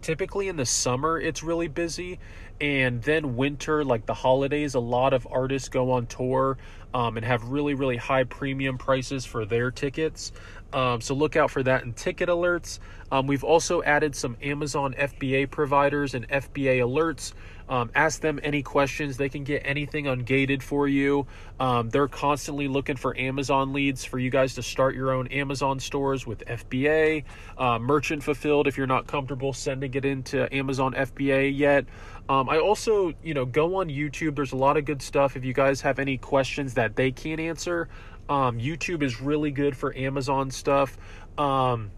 typically 0.00 0.48
in 0.48 0.56
the 0.56 0.64
summer 0.64 1.20
it's 1.20 1.42
really 1.42 1.68
busy 1.68 2.18
and 2.60 3.02
then 3.02 3.36
winter 3.36 3.84
like 3.84 4.06
the 4.06 4.14
holidays 4.14 4.74
a 4.74 4.80
lot 4.80 5.12
of 5.12 5.26
artists 5.30 5.68
go 5.68 5.90
on 5.92 6.06
tour 6.06 6.56
um, 6.94 7.16
and 7.16 7.26
have 7.26 7.44
really 7.44 7.74
really 7.74 7.96
high 7.96 8.24
premium 8.24 8.78
prices 8.78 9.24
for 9.24 9.44
their 9.44 9.70
tickets. 9.70 10.32
Um, 10.72 11.00
so 11.00 11.14
look 11.14 11.34
out 11.36 11.50
for 11.50 11.62
that 11.64 11.82
in 11.82 11.92
ticket 11.94 12.28
alerts. 12.28 12.78
Um, 13.10 13.26
we've 13.26 13.44
also 13.44 13.82
added 13.82 14.14
some 14.14 14.36
amazon 14.42 14.94
fba 14.94 15.50
providers 15.50 16.14
and 16.14 16.28
fba 16.28 16.78
alerts 16.78 17.32
um, 17.70 17.90
ask 17.94 18.20
them 18.20 18.40
any 18.42 18.62
questions. 18.62 19.16
They 19.16 19.28
can 19.28 19.44
get 19.44 19.62
anything 19.64 20.06
ungated 20.06 20.60
for 20.60 20.88
you. 20.88 21.26
Um, 21.60 21.88
they're 21.88 22.08
constantly 22.08 22.66
looking 22.66 22.96
for 22.96 23.16
Amazon 23.16 23.72
leads 23.72 24.04
for 24.04 24.18
you 24.18 24.28
guys 24.28 24.56
to 24.56 24.62
start 24.62 24.96
your 24.96 25.12
own 25.12 25.28
Amazon 25.28 25.78
stores 25.78 26.26
with 26.26 26.44
FBA, 26.46 27.22
uh, 27.56 27.78
merchant 27.78 28.24
fulfilled 28.24 28.66
if 28.66 28.76
you're 28.76 28.88
not 28.88 29.06
comfortable 29.06 29.52
sending 29.52 29.94
it 29.94 30.04
into 30.04 30.52
Amazon 30.52 30.94
FBA 30.94 31.56
yet. 31.56 31.86
Um, 32.28 32.48
I 32.48 32.58
also, 32.58 33.12
you 33.22 33.34
know, 33.34 33.46
go 33.46 33.76
on 33.76 33.88
YouTube. 33.88 34.34
There's 34.34 34.52
a 34.52 34.56
lot 34.56 34.76
of 34.76 34.84
good 34.84 35.00
stuff. 35.00 35.36
If 35.36 35.44
you 35.44 35.52
guys 35.52 35.80
have 35.82 36.00
any 36.00 36.18
questions 36.18 36.74
that 36.74 36.96
they 36.96 37.12
can't 37.12 37.40
answer, 37.40 37.88
um, 38.28 38.58
YouTube 38.58 39.02
is 39.02 39.20
really 39.20 39.52
good 39.52 39.76
for 39.76 39.96
Amazon 39.96 40.50
stuff. 40.50 40.98
Um, 41.38 41.92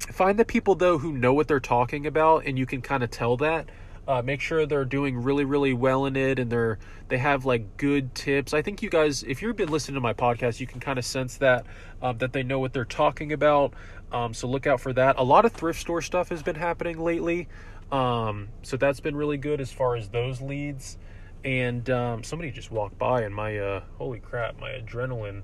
find 0.00 0.36
the 0.36 0.44
people 0.44 0.74
though 0.74 0.98
who 0.98 1.12
know 1.12 1.32
what 1.32 1.46
they're 1.46 1.60
talking 1.60 2.06
about, 2.06 2.44
and 2.44 2.58
you 2.58 2.66
can 2.66 2.82
kind 2.82 3.04
of 3.04 3.10
tell 3.10 3.36
that. 3.36 3.68
Uh, 4.08 4.22
make 4.22 4.40
sure 4.40 4.66
they're 4.66 4.84
doing 4.84 5.16
really, 5.16 5.44
really 5.44 5.72
well 5.72 6.06
in 6.06 6.14
it, 6.14 6.38
and 6.38 6.50
they're 6.50 6.78
they 7.08 7.18
have 7.18 7.44
like 7.44 7.76
good 7.76 8.14
tips. 8.14 8.54
I 8.54 8.62
think 8.62 8.82
you 8.82 8.90
guys, 8.90 9.22
if 9.24 9.42
you've 9.42 9.56
been 9.56 9.68
listening 9.70 9.96
to 9.96 10.00
my 10.00 10.12
podcast, 10.12 10.60
you 10.60 10.66
can 10.66 10.80
kind 10.80 10.98
of 10.98 11.04
sense 11.04 11.38
that 11.38 11.66
um, 12.00 12.18
that 12.18 12.32
they 12.32 12.42
know 12.42 12.60
what 12.60 12.72
they're 12.72 12.84
talking 12.84 13.32
about. 13.32 13.74
Um, 14.12 14.32
so 14.32 14.46
look 14.46 14.66
out 14.66 14.80
for 14.80 14.92
that. 14.92 15.16
A 15.18 15.24
lot 15.24 15.44
of 15.44 15.52
thrift 15.52 15.80
store 15.80 16.02
stuff 16.02 16.28
has 16.28 16.42
been 16.42 16.54
happening 16.54 16.98
lately, 16.98 17.48
um, 17.90 18.48
so 18.62 18.76
that's 18.76 19.00
been 19.00 19.16
really 19.16 19.38
good 19.38 19.60
as 19.60 19.72
far 19.72 19.96
as 19.96 20.08
those 20.08 20.40
leads. 20.40 20.98
And 21.44 21.88
um, 21.90 22.22
somebody 22.24 22.50
just 22.50 22.70
walked 22.70 22.98
by, 22.98 23.22
and 23.22 23.34
my 23.34 23.58
uh, 23.58 23.82
holy 23.98 24.20
crap, 24.20 24.58
my 24.58 24.70
adrenaline. 24.70 25.42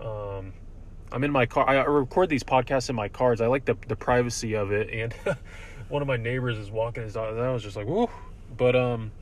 Um, 0.00 0.52
I'm 1.12 1.24
in 1.24 1.30
my 1.30 1.46
car. 1.46 1.68
I 1.68 1.82
record 1.84 2.28
these 2.28 2.42
podcasts 2.42 2.88
in 2.88 2.96
my 2.96 3.08
cars. 3.08 3.40
I 3.40 3.46
like 3.46 3.64
the 3.64 3.76
the 3.86 3.96
privacy 3.96 4.54
of 4.54 4.72
it, 4.72 4.90
and 4.90 5.14
one 5.92 6.02
of 6.02 6.08
my 6.08 6.16
neighbors 6.16 6.56
is 6.58 6.70
walking 6.70 7.02
his 7.02 7.12
dog. 7.12 7.34
And 7.34 7.42
I 7.42 7.52
was 7.52 7.62
just 7.62 7.76
like, 7.76 7.86
whoa. 7.86 8.10
But 8.56 8.74
um, 8.74 9.12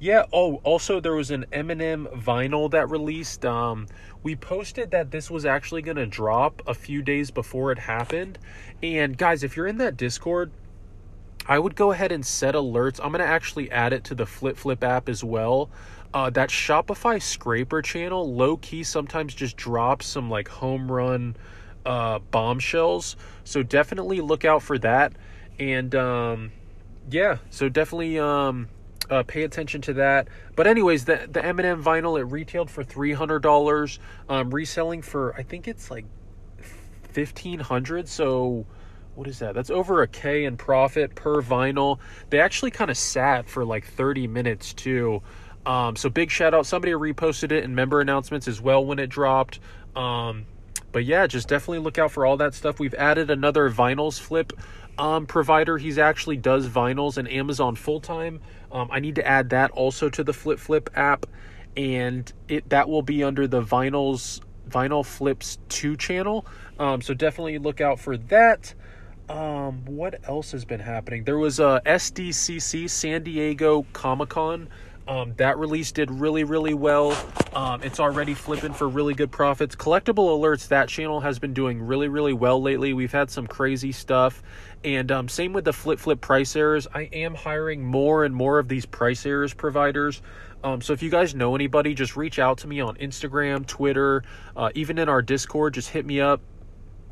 Yeah. 0.00 0.24
Oh, 0.32 0.56
also 0.64 1.00
there 1.00 1.14
was 1.14 1.30
an 1.30 1.46
Eminem 1.52 2.06
vinyl 2.22 2.70
that 2.72 2.90
released. 2.90 3.44
Um, 3.44 3.86
we 4.22 4.36
posted 4.36 4.90
that 4.90 5.10
this 5.10 5.30
was 5.30 5.44
actually 5.44 5.82
to 5.96 6.06
drop 6.06 6.62
a 6.66 6.74
few 6.74 7.02
days 7.02 7.30
before 7.30 7.72
it 7.72 7.78
happened. 7.78 8.38
And 8.82 9.16
guys, 9.16 9.42
if 9.42 9.56
you're 9.56 9.66
in 9.66 9.78
that 9.78 9.96
Discord, 9.96 10.50
I 11.46 11.58
would 11.58 11.74
go 11.74 11.92
ahead 11.92 12.12
and 12.12 12.26
set 12.26 12.54
alerts. 12.54 13.00
I'm 13.02 13.10
going 13.10 13.24
to 13.24 13.26
actually 13.26 13.70
add 13.70 13.92
it 13.92 14.04
to 14.04 14.14
the 14.14 14.26
Flip 14.26 14.56
Flip 14.56 14.82
app 14.84 15.08
as 15.08 15.24
well. 15.24 15.70
Uh, 16.12 16.30
that 16.30 16.48
Shopify 16.48 17.20
scraper 17.20 17.82
channel, 17.82 18.34
low 18.34 18.56
key, 18.56 18.82
sometimes 18.82 19.34
just 19.34 19.56
drops 19.56 20.06
some 20.06 20.28
like 20.30 20.48
home 20.48 20.90
run 20.90 21.36
uh, 21.86 22.18
bombshells. 22.30 23.16
So 23.44 23.62
definitely 23.62 24.20
look 24.20 24.44
out 24.44 24.62
for 24.62 24.78
that. 24.78 25.12
And 25.58 25.94
um, 25.94 26.52
yeah, 27.10 27.38
so 27.50 27.68
definitely 27.68 28.18
um, 28.18 28.68
uh, 29.10 29.22
pay 29.24 29.44
attention 29.44 29.80
to 29.82 29.92
that. 29.94 30.28
But 30.56 30.66
anyways, 30.66 31.04
the 31.04 31.28
the 31.30 31.40
Eminem 31.40 31.82
vinyl 31.82 32.18
it 32.20 32.24
retailed 32.24 32.70
for 32.70 32.84
three 32.84 33.12
hundred 33.12 33.40
dollars, 33.40 33.98
um, 34.28 34.50
reselling 34.50 35.02
for 35.02 35.34
I 35.34 35.42
think 35.42 35.68
it's 35.68 35.90
like 35.90 36.04
fifteen 37.10 37.60
hundred. 37.60 38.08
So 38.08 38.66
what 39.14 39.26
is 39.26 39.40
that? 39.40 39.54
That's 39.54 39.70
over 39.70 40.02
a 40.02 40.08
K 40.08 40.44
in 40.44 40.56
profit 40.56 41.14
per 41.14 41.42
vinyl. 41.42 41.98
They 42.30 42.40
actually 42.40 42.70
kind 42.70 42.90
of 42.90 42.96
sat 42.96 43.48
for 43.48 43.64
like 43.64 43.84
thirty 43.84 44.26
minutes 44.26 44.72
too. 44.74 45.22
Um, 45.66 45.96
so 45.96 46.08
big 46.08 46.30
shout 46.30 46.54
out. 46.54 46.66
Somebody 46.66 46.92
reposted 46.92 47.52
it 47.52 47.64
in 47.64 47.74
member 47.74 48.00
announcements 48.00 48.48
as 48.48 48.60
well 48.60 48.84
when 48.84 48.98
it 48.98 49.08
dropped. 49.08 49.60
Um, 49.96 50.46
but 50.92 51.04
yeah, 51.04 51.26
just 51.26 51.48
definitely 51.48 51.80
look 51.80 51.98
out 51.98 52.12
for 52.12 52.24
all 52.24 52.36
that 52.38 52.54
stuff. 52.54 52.78
We've 52.78 52.94
added 52.94 53.30
another 53.30 53.70
vinyls 53.70 54.18
flip 54.18 54.52
um, 54.98 55.26
provider. 55.26 55.78
He's 55.78 55.98
actually 55.98 56.36
does 56.36 56.68
vinyls 56.68 57.16
and 57.16 57.30
Amazon 57.30 57.76
full 57.76 58.00
time. 58.00 58.40
Um, 58.70 58.88
I 58.90 59.00
need 59.00 59.14
to 59.14 59.26
add 59.26 59.50
that 59.50 59.70
also 59.70 60.08
to 60.10 60.24
the 60.24 60.32
Flip 60.32 60.58
Flip 60.58 60.90
app, 60.94 61.26
and 61.76 62.30
it 62.48 62.68
that 62.70 62.88
will 62.88 63.02
be 63.02 63.22
under 63.22 63.46
the 63.46 63.62
vinyls 63.62 64.40
vinyl 64.68 65.06
flips 65.06 65.58
2 65.70 65.96
channel 65.96 66.44
um, 66.78 67.00
so 67.00 67.14
definitely 67.14 67.56
look 67.56 67.80
out 67.80 67.98
for 67.98 68.18
that 68.18 68.74
um, 69.30 69.84
what 69.86 70.20
else 70.28 70.52
has 70.52 70.66
been 70.66 70.80
happening 70.80 71.24
there 71.24 71.38
was 71.38 71.58
a 71.58 71.80
sdcc 71.86 72.90
san 72.90 73.22
diego 73.22 73.86
comic-con 73.94 74.68
um, 75.08 75.32
that 75.38 75.56
release 75.56 75.90
did 75.90 76.10
really, 76.10 76.44
really 76.44 76.74
well. 76.74 77.16
Um, 77.54 77.82
it's 77.82 77.98
already 77.98 78.34
flipping 78.34 78.74
for 78.74 78.86
really 78.86 79.14
good 79.14 79.30
profits. 79.32 79.74
Collectible 79.74 80.38
Alerts, 80.38 80.68
that 80.68 80.90
channel 80.90 81.20
has 81.20 81.38
been 81.38 81.54
doing 81.54 81.80
really, 81.80 82.08
really 82.08 82.34
well 82.34 82.60
lately. 82.60 82.92
We've 82.92 83.10
had 83.10 83.30
some 83.30 83.46
crazy 83.46 83.90
stuff. 83.90 84.42
And 84.84 85.10
um, 85.10 85.28
same 85.28 85.52
with 85.52 85.64
the 85.64 85.72
Flip 85.72 85.98
Flip 85.98 86.20
price 86.20 86.54
errors. 86.54 86.86
I 86.94 87.02
am 87.12 87.34
hiring 87.34 87.84
more 87.84 88.24
and 88.24 88.34
more 88.34 88.58
of 88.58 88.68
these 88.68 88.86
price 88.86 89.26
errors 89.26 89.52
providers. 89.52 90.22
Um, 90.62 90.80
so 90.80 90.92
if 90.92 91.02
you 91.02 91.10
guys 91.10 91.34
know 91.34 91.54
anybody, 91.54 91.94
just 91.94 92.16
reach 92.16 92.38
out 92.38 92.58
to 92.58 92.68
me 92.68 92.80
on 92.80 92.96
Instagram, 92.96 93.66
Twitter, 93.66 94.22
uh, 94.56 94.70
even 94.74 94.98
in 94.98 95.08
our 95.08 95.22
Discord. 95.22 95.74
Just 95.74 95.90
hit 95.90 96.06
me 96.06 96.20
up 96.20 96.40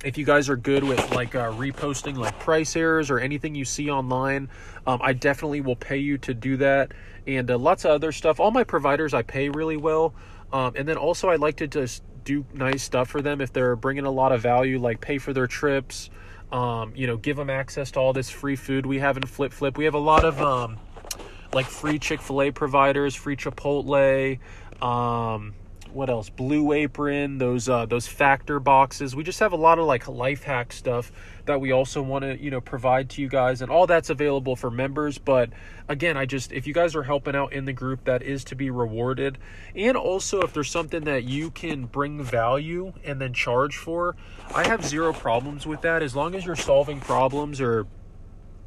if 0.04 0.18
you 0.18 0.24
guys 0.24 0.48
are 0.48 0.56
good 0.56 0.84
with 0.84 1.12
like 1.12 1.34
uh, 1.34 1.50
reposting 1.52 2.16
like 2.16 2.38
price 2.38 2.76
errors 2.76 3.10
or 3.10 3.18
anything 3.18 3.54
you 3.54 3.64
see 3.64 3.90
online 3.90 4.48
um, 4.86 5.00
i 5.02 5.12
definitely 5.12 5.60
will 5.60 5.76
pay 5.76 5.96
you 5.96 6.18
to 6.18 6.34
do 6.34 6.56
that 6.56 6.92
and 7.26 7.50
uh, 7.50 7.56
lots 7.56 7.84
of 7.84 7.92
other 7.92 8.12
stuff 8.12 8.38
all 8.38 8.50
my 8.50 8.62
providers 8.62 9.14
i 9.14 9.22
pay 9.22 9.48
really 9.48 9.76
well 9.76 10.14
um, 10.52 10.72
and 10.76 10.86
then 10.86 10.96
also 10.96 11.28
i 11.28 11.36
like 11.36 11.56
to 11.56 11.66
just 11.66 12.02
do 12.24 12.44
nice 12.52 12.82
stuff 12.82 13.08
for 13.08 13.22
them 13.22 13.40
if 13.40 13.52
they're 13.52 13.76
bringing 13.76 14.04
a 14.04 14.10
lot 14.10 14.32
of 14.32 14.40
value 14.40 14.78
like 14.78 15.00
pay 15.00 15.16
for 15.16 15.32
their 15.32 15.46
trips 15.46 16.10
um, 16.52 16.92
you 16.94 17.06
know 17.06 17.16
give 17.16 17.36
them 17.36 17.50
access 17.50 17.90
to 17.92 18.00
all 18.00 18.12
this 18.12 18.30
free 18.30 18.56
food 18.56 18.86
we 18.86 18.98
have 18.98 19.16
in 19.16 19.24
flip 19.24 19.52
flip. 19.52 19.76
We 19.76 19.84
have 19.84 19.94
a 19.94 19.98
lot 19.98 20.24
of 20.24 20.40
um, 20.40 20.78
like 21.52 21.66
free 21.66 21.98
chick-fil-a 21.98 22.50
providers 22.50 23.14
free 23.14 23.36
chipotle 23.36 24.38
um, 24.82 25.54
what 25.92 26.10
else? 26.10 26.28
Blue 26.28 26.72
Apron, 26.72 27.38
those 27.38 27.68
uh, 27.68 27.86
those 27.86 28.06
factor 28.06 28.60
boxes. 28.60 29.16
We 29.16 29.22
just 29.22 29.40
have 29.40 29.52
a 29.52 29.56
lot 29.56 29.78
of 29.78 29.86
like 29.86 30.08
life 30.08 30.42
hack 30.42 30.72
stuff 30.72 31.10
that 31.46 31.60
we 31.60 31.72
also 31.72 32.02
want 32.02 32.22
to 32.22 32.40
you 32.40 32.50
know 32.50 32.60
provide 32.60 33.10
to 33.10 33.22
you 33.22 33.28
guys, 33.28 33.62
and 33.62 33.70
all 33.70 33.86
that's 33.86 34.10
available 34.10 34.56
for 34.56 34.70
members. 34.70 35.18
But 35.18 35.50
again, 35.88 36.16
I 36.16 36.26
just 36.26 36.52
if 36.52 36.66
you 36.66 36.74
guys 36.74 36.94
are 36.94 37.02
helping 37.02 37.34
out 37.34 37.52
in 37.52 37.64
the 37.64 37.72
group, 37.72 38.04
that 38.04 38.22
is 38.22 38.44
to 38.44 38.54
be 38.54 38.70
rewarded. 38.70 39.38
And 39.74 39.96
also, 39.96 40.42
if 40.42 40.52
there's 40.52 40.70
something 40.70 41.04
that 41.04 41.24
you 41.24 41.50
can 41.50 41.86
bring 41.86 42.22
value 42.22 42.92
and 43.04 43.20
then 43.20 43.32
charge 43.32 43.76
for, 43.76 44.16
I 44.54 44.66
have 44.66 44.84
zero 44.84 45.12
problems 45.12 45.66
with 45.66 45.82
that 45.82 46.02
as 46.02 46.14
long 46.14 46.34
as 46.34 46.44
you're 46.44 46.56
solving 46.56 47.00
problems 47.00 47.60
or 47.60 47.86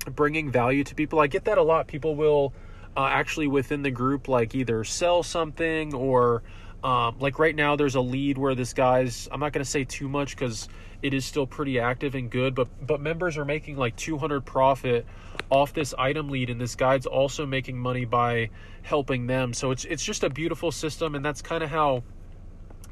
bringing 0.06 0.50
value 0.50 0.84
to 0.84 0.96
people. 0.96 1.20
I 1.20 1.28
get 1.28 1.46
that 1.46 1.58
a 1.58 1.64
lot. 1.64 1.88
People 1.88 2.16
will. 2.16 2.54
Uh, 2.98 3.06
actually 3.06 3.48
within 3.48 3.84
the 3.84 3.92
group 3.92 4.28
like 4.28 4.56
either 4.56 4.84
sell 4.84 5.22
something 5.22 5.94
or 5.94 6.42
um, 6.84 7.18
like 7.20 7.40
right 7.40 7.56
now, 7.56 7.76
there's 7.76 7.96
a 7.96 8.02
lead 8.02 8.38
where 8.38 8.56
this 8.56 8.74
guy's. 8.74 9.28
I'm 9.32 9.40
not 9.40 9.52
going 9.52 9.64
to 9.64 9.70
say 9.70 9.84
too 9.84 10.08
much 10.08 10.36
because 10.36 10.70
it 11.02 11.14
is 11.14 11.26
still 11.26 11.46
pretty 11.46 11.80
active 11.80 12.16
and 12.16 12.30
good, 12.30 12.56
but 12.56 12.68
but 12.86 13.02
members 13.02 13.38
are 13.38 13.46
making 13.46 13.78
like 13.78 13.96
200 13.98 14.46
profit 14.46 15.06
off 15.50 15.74
this 15.74 15.94
item 15.98 16.30
lead, 16.30 16.50
and 16.50 16.60
this 16.60 16.76
guy's 16.76 17.06
also 17.06 17.46
making 17.46 17.78
money 17.78 18.06
by 18.06 18.50
helping 18.82 19.28
them. 19.28 19.54
So 19.54 19.72
it's 19.72 19.84
it's 19.86 20.04
just 20.04 20.24
a 20.24 20.30
beautiful 20.30 20.72
system, 20.72 21.16
and 21.16 21.26
that's 21.26 21.42
kind 21.42 21.64
of 21.64 21.70
how 21.70 22.04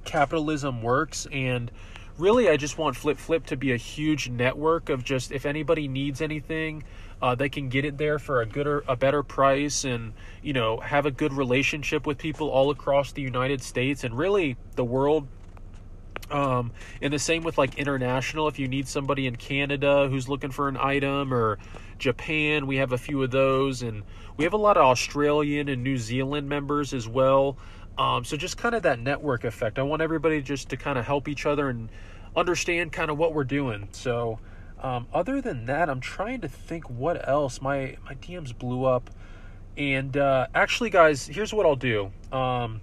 capitalism 0.03 0.81
works. 0.81 1.25
And 1.31 1.71
really, 2.17 2.49
I 2.49 2.57
just 2.57 2.77
want 2.77 2.95
Flip 2.95 3.17
Flip 3.17 3.45
to 3.47 3.57
be 3.57 3.71
a 3.71 3.77
huge 3.77 4.29
network 4.29 4.89
of 4.89 5.03
just 5.03 5.31
if 5.31 5.45
anybody 5.45 5.87
needs 5.87 6.21
anything 6.21 6.83
uh, 7.21 7.35
they 7.35 7.49
can 7.49 7.69
get 7.69 7.83
it 7.83 7.97
there 7.97 8.19
for 8.19 8.41
a 8.41 8.45
gooder, 8.45 8.83
a 8.87 8.95
better 8.95 9.23
price, 9.23 9.83
and 9.83 10.13
you 10.43 10.53
know 10.53 10.79
have 10.79 11.05
a 11.05 11.11
good 11.11 11.33
relationship 11.33 12.05
with 12.05 12.17
people 12.17 12.49
all 12.49 12.69
across 12.69 13.11
the 13.11 13.21
United 13.21 13.61
States 13.61 14.03
and 14.03 14.17
really 14.17 14.55
the 14.75 14.85
world. 14.85 15.27
Um, 16.29 16.71
and 17.01 17.13
the 17.13 17.19
same 17.19 17.43
with 17.43 17.57
like 17.57 17.77
international. 17.77 18.47
If 18.47 18.59
you 18.59 18.67
need 18.67 18.87
somebody 18.87 19.27
in 19.27 19.35
Canada 19.37 20.09
who's 20.09 20.27
looking 20.27 20.51
for 20.51 20.67
an 20.67 20.77
item 20.77 21.33
or 21.33 21.57
Japan, 21.97 22.67
we 22.67 22.77
have 22.77 22.91
a 22.91 22.97
few 22.97 23.23
of 23.23 23.31
those, 23.31 23.81
and 23.81 24.03
we 24.35 24.43
have 24.43 24.53
a 24.53 24.57
lot 24.57 24.77
of 24.77 24.83
Australian 24.83 25.69
and 25.69 25.83
New 25.83 25.97
Zealand 25.97 26.49
members 26.49 26.93
as 26.93 27.07
well. 27.07 27.57
Um, 27.97 28.23
so 28.23 28.37
just 28.37 28.57
kind 28.57 28.75
of 28.75 28.83
that 28.83 28.99
network 28.99 29.43
effect. 29.43 29.79
I 29.79 29.83
want 29.83 30.01
everybody 30.01 30.41
just 30.41 30.69
to 30.69 30.77
kind 30.77 30.99
of 30.99 31.05
help 31.05 31.27
each 31.27 31.45
other 31.45 31.69
and 31.69 31.89
understand 32.35 32.91
kind 32.91 33.09
of 33.09 33.17
what 33.17 33.33
we're 33.33 33.43
doing. 33.43 33.87
So 33.91 34.39
um, 34.81 35.07
other 35.11 35.41
than 35.41 35.65
that, 35.65 35.89
I'm 35.89 35.99
trying 35.99 36.41
to 36.41 36.47
think 36.47 36.89
what 36.89 37.27
else. 37.27 37.61
My 37.61 37.97
my 38.05 38.13
DMs 38.15 38.55
blew 38.57 38.85
up, 38.85 39.09
and 39.75 40.15
uh, 40.15 40.47
actually, 40.53 40.91
guys, 40.91 41.25
here's 41.25 41.53
what 41.53 41.65
I'll 41.65 41.75
do. 41.75 42.11
Um, 42.31 42.81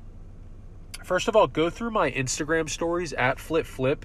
first 1.04 1.28
of 1.28 1.36
all, 1.36 1.46
go 1.46 1.70
through 1.70 1.92
my 1.92 2.10
Instagram 2.10 2.68
stories 2.68 3.12
at 3.12 3.38
Flip 3.38 3.64
Flip, 3.64 4.04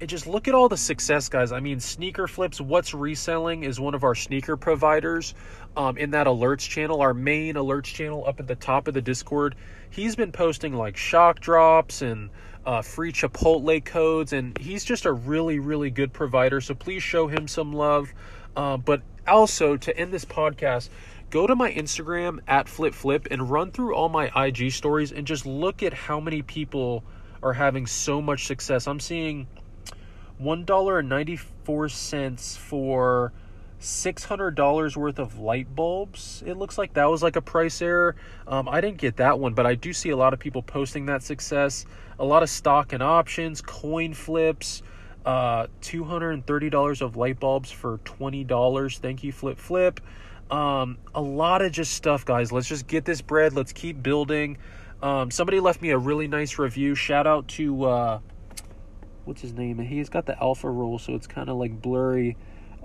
and 0.00 0.10
just 0.10 0.26
look 0.26 0.48
at 0.48 0.54
all 0.54 0.68
the 0.68 0.76
success, 0.76 1.28
guys. 1.28 1.52
I 1.52 1.60
mean, 1.60 1.78
Sneaker 1.78 2.26
Flips. 2.26 2.60
What's 2.60 2.92
reselling 2.92 3.62
is 3.62 3.78
one 3.78 3.94
of 3.94 4.02
our 4.02 4.16
sneaker 4.16 4.56
providers. 4.56 5.34
Um, 5.76 5.96
in 5.96 6.10
that 6.10 6.26
alerts 6.26 6.68
channel, 6.68 7.00
our 7.02 7.14
main 7.14 7.54
alerts 7.54 7.84
channel 7.84 8.24
up 8.26 8.40
at 8.40 8.48
the 8.48 8.56
top 8.56 8.88
of 8.88 8.94
the 8.94 9.02
Discord, 9.02 9.54
he's 9.90 10.16
been 10.16 10.32
posting 10.32 10.74
like 10.74 10.96
shock 10.96 11.40
drops 11.40 12.02
and 12.02 12.30
uh, 12.66 12.82
free 12.82 13.12
Chipotle 13.12 13.84
codes, 13.84 14.32
and 14.32 14.56
he's 14.58 14.84
just 14.84 15.06
a 15.06 15.12
really, 15.12 15.58
really 15.58 15.90
good 15.90 16.12
provider. 16.12 16.60
So 16.60 16.74
please 16.74 17.02
show 17.02 17.26
him 17.26 17.48
some 17.48 17.72
love. 17.72 18.12
Uh, 18.56 18.76
but 18.76 19.02
also, 19.26 19.76
to 19.76 19.96
end 19.96 20.12
this 20.12 20.24
podcast, 20.24 20.90
go 21.30 21.46
to 21.46 21.54
my 21.54 21.72
Instagram 21.72 22.40
at 22.46 22.68
Flip 22.68 22.92
Flip 22.92 23.26
and 23.30 23.50
run 23.50 23.70
through 23.70 23.94
all 23.94 24.08
my 24.08 24.30
IG 24.36 24.72
stories 24.72 25.12
and 25.12 25.26
just 25.26 25.46
look 25.46 25.82
at 25.82 25.94
how 25.94 26.20
many 26.20 26.42
people 26.42 27.04
are 27.42 27.54
having 27.54 27.86
so 27.86 28.20
much 28.20 28.46
success. 28.46 28.86
I'm 28.86 29.00
seeing 29.00 29.46
$1.94 30.42 32.58
for 32.58 33.32
$600 33.80 34.96
worth 34.96 35.18
of 35.18 35.38
light 35.38 35.74
bulbs. 35.74 36.42
It 36.44 36.54
looks 36.54 36.78
like 36.78 36.94
that 36.94 37.06
was 37.06 37.22
like 37.22 37.36
a 37.36 37.40
price 37.40 37.80
error. 37.80 38.16
Um, 38.46 38.68
I 38.68 38.80
didn't 38.80 38.98
get 38.98 39.16
that 39.18 39.38
one, 39.38 39.54
but 39.54 39.66
I 39.66 39.74
do 39.74 39.92
see 39.92 40.10
a 40.10 40.16
lot 40.16 40.32
of 40.32 40.40
people 40.40 40.62
posting 40.62 41.06
that 41.06 41.22
success. 41.22 41.86
A 42.18 42.24
lot 42.24 42.42
of 42.42 42.50
stock 42.50 42.92
and 42.92 43.02
options, 43.02 43.60
coin 43.60 44.14
flips, 44.14 44.82
uh, 45.24 45.68
$230 45.82 47.02
of 47.02 47.16
light 47.16 47.38
bulbs 47.38 47.70
for 47.70 47.98
$20. 47.98 48.98
Thank 48.98 49.22
you, 49.22 49.32
Flip 49.32 49.58
Flip. 49.58 50.00
Um, 50.50 50.98
a 51.14 51.20
lot 51.20 51.62
of 51.62 51.70
just 51.70 51.92
stuff, 51.92 52.24
guys. 52.24 52.50
Let's 52.50 52.66
just 52.66 52.86
get 52.86 53.04
this 53.04 53.20
bread. 53.20 53.52
Let's 53.52 53.72
keep 53.72 54.02
building. 54.02 54.58
Um, 55.02 55.30
somebody 55.30 55.60
left 55.60 55.80
me 55.82 55.90
a 55.90 55.98
really 55.98 56.26
nice 56.26 56.58
review. 56.58 56.96
Shout 56.96 57.26
out 57.26 57.46
to, 57.48 57.84
uh, 57.84 58.20
what's 59.24 59.42
his 59.42 59.52
name? 59.52 59.78
He's 59.78 60.08
got 60.08 60.26
the 60.26 60.42
alpha 60.42 60.68
role, 60.68 60.98
so 60.98 61.14
it's 61.14 61.26
kind 61.28 61.48
of 61.48 61.58
like 61.58 61.80
blurry 61.80 62.36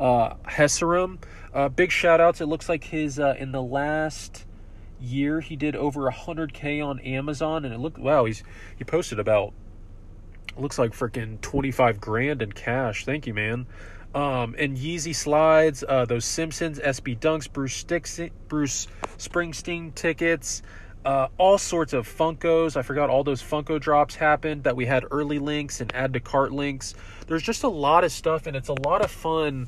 uh, 0.04 0.36
Hesserum. 0.46 1.18
Uh, 1.54 1.70
big 1.70 1.92
shout 1.92 2.20
outs. 2.20 2.42
It 2.42 2.48
looks 2.48 2.68
like 2.68 2.84
his 2.84 3.20
uh, 3.20 3.36
in 3.40 3.52
the 3.54 3.62
last 3.62 4.46
year 5.00 5.40
he 5.40 5.56
did 5.56 5.76
over 5.76 6.10
100k 6.12 6.86
on 6.86 7.00
Amazon, 7.00 7.64
and 7.66 7.74
it 7.74 7.80
looked 7.80 7.98
wow. 7.98 8.26
He's 8.26 8.44
he 8.78 8.84
posted 8.84 9.18
about 9.20 9.54
looks 10.58 10.78
like 10.78 10.92
freaking 10.92 11.40
25 11.42 12.02
grand 12.02 12.42
in 12.42 12.52
cash. 12.52 13.06
Thank 13.06 13.26
you, 13.26 13.34
man. 13.34 13.66
Um, 14.14 14.56
and 14.60 14.78
Yeezy 14.78 15.16
slides, 15.16 15.84
uh, 15.88 16.06
those 16.06 16.26
Simpsons, 16.26 16.80
SB 16.80 17.18
Dunks, 17.20 17.52
Bruce 17.52 17.74
Sticks, 17.74 18.20
Bruce 18.48 18.88
Springsteen 19.18 19.96
tickets. 19.96 20.62
uh, 21.06 21.28
all 21.38 21.58
sorts 21.58 21.94
of 21.94 22.08
Funkos. 22.08 22.78
I 22.78 22.82
forgot 22.82 23.10
all 23.10 23.24
those 23.24 23.42
Funko 23.42 23.80
drops 23.80 24.16
happened 24.16 24.64
that 24.64 24.76
we 24.76 24.86
had 24.86 25.04
early 25.12 25.40
links 25.40 25.82
and 25.82 25.94
add 25.96 26.14
to 26.14 26.20
cart 26.20 26.52
links. 26.52 26.94
There's 27.28 27.44
just 27.44 27.64
a 27.64 27.68
lot 27.70 28.04
of 28.04 28.12
stuff, 28.12 28.48
and 28.48 28.56
it's 28.56 28.70
a 28.70 28.76
lot 28.88 29.04
of 29.04 29.12
fun 29.12 29.68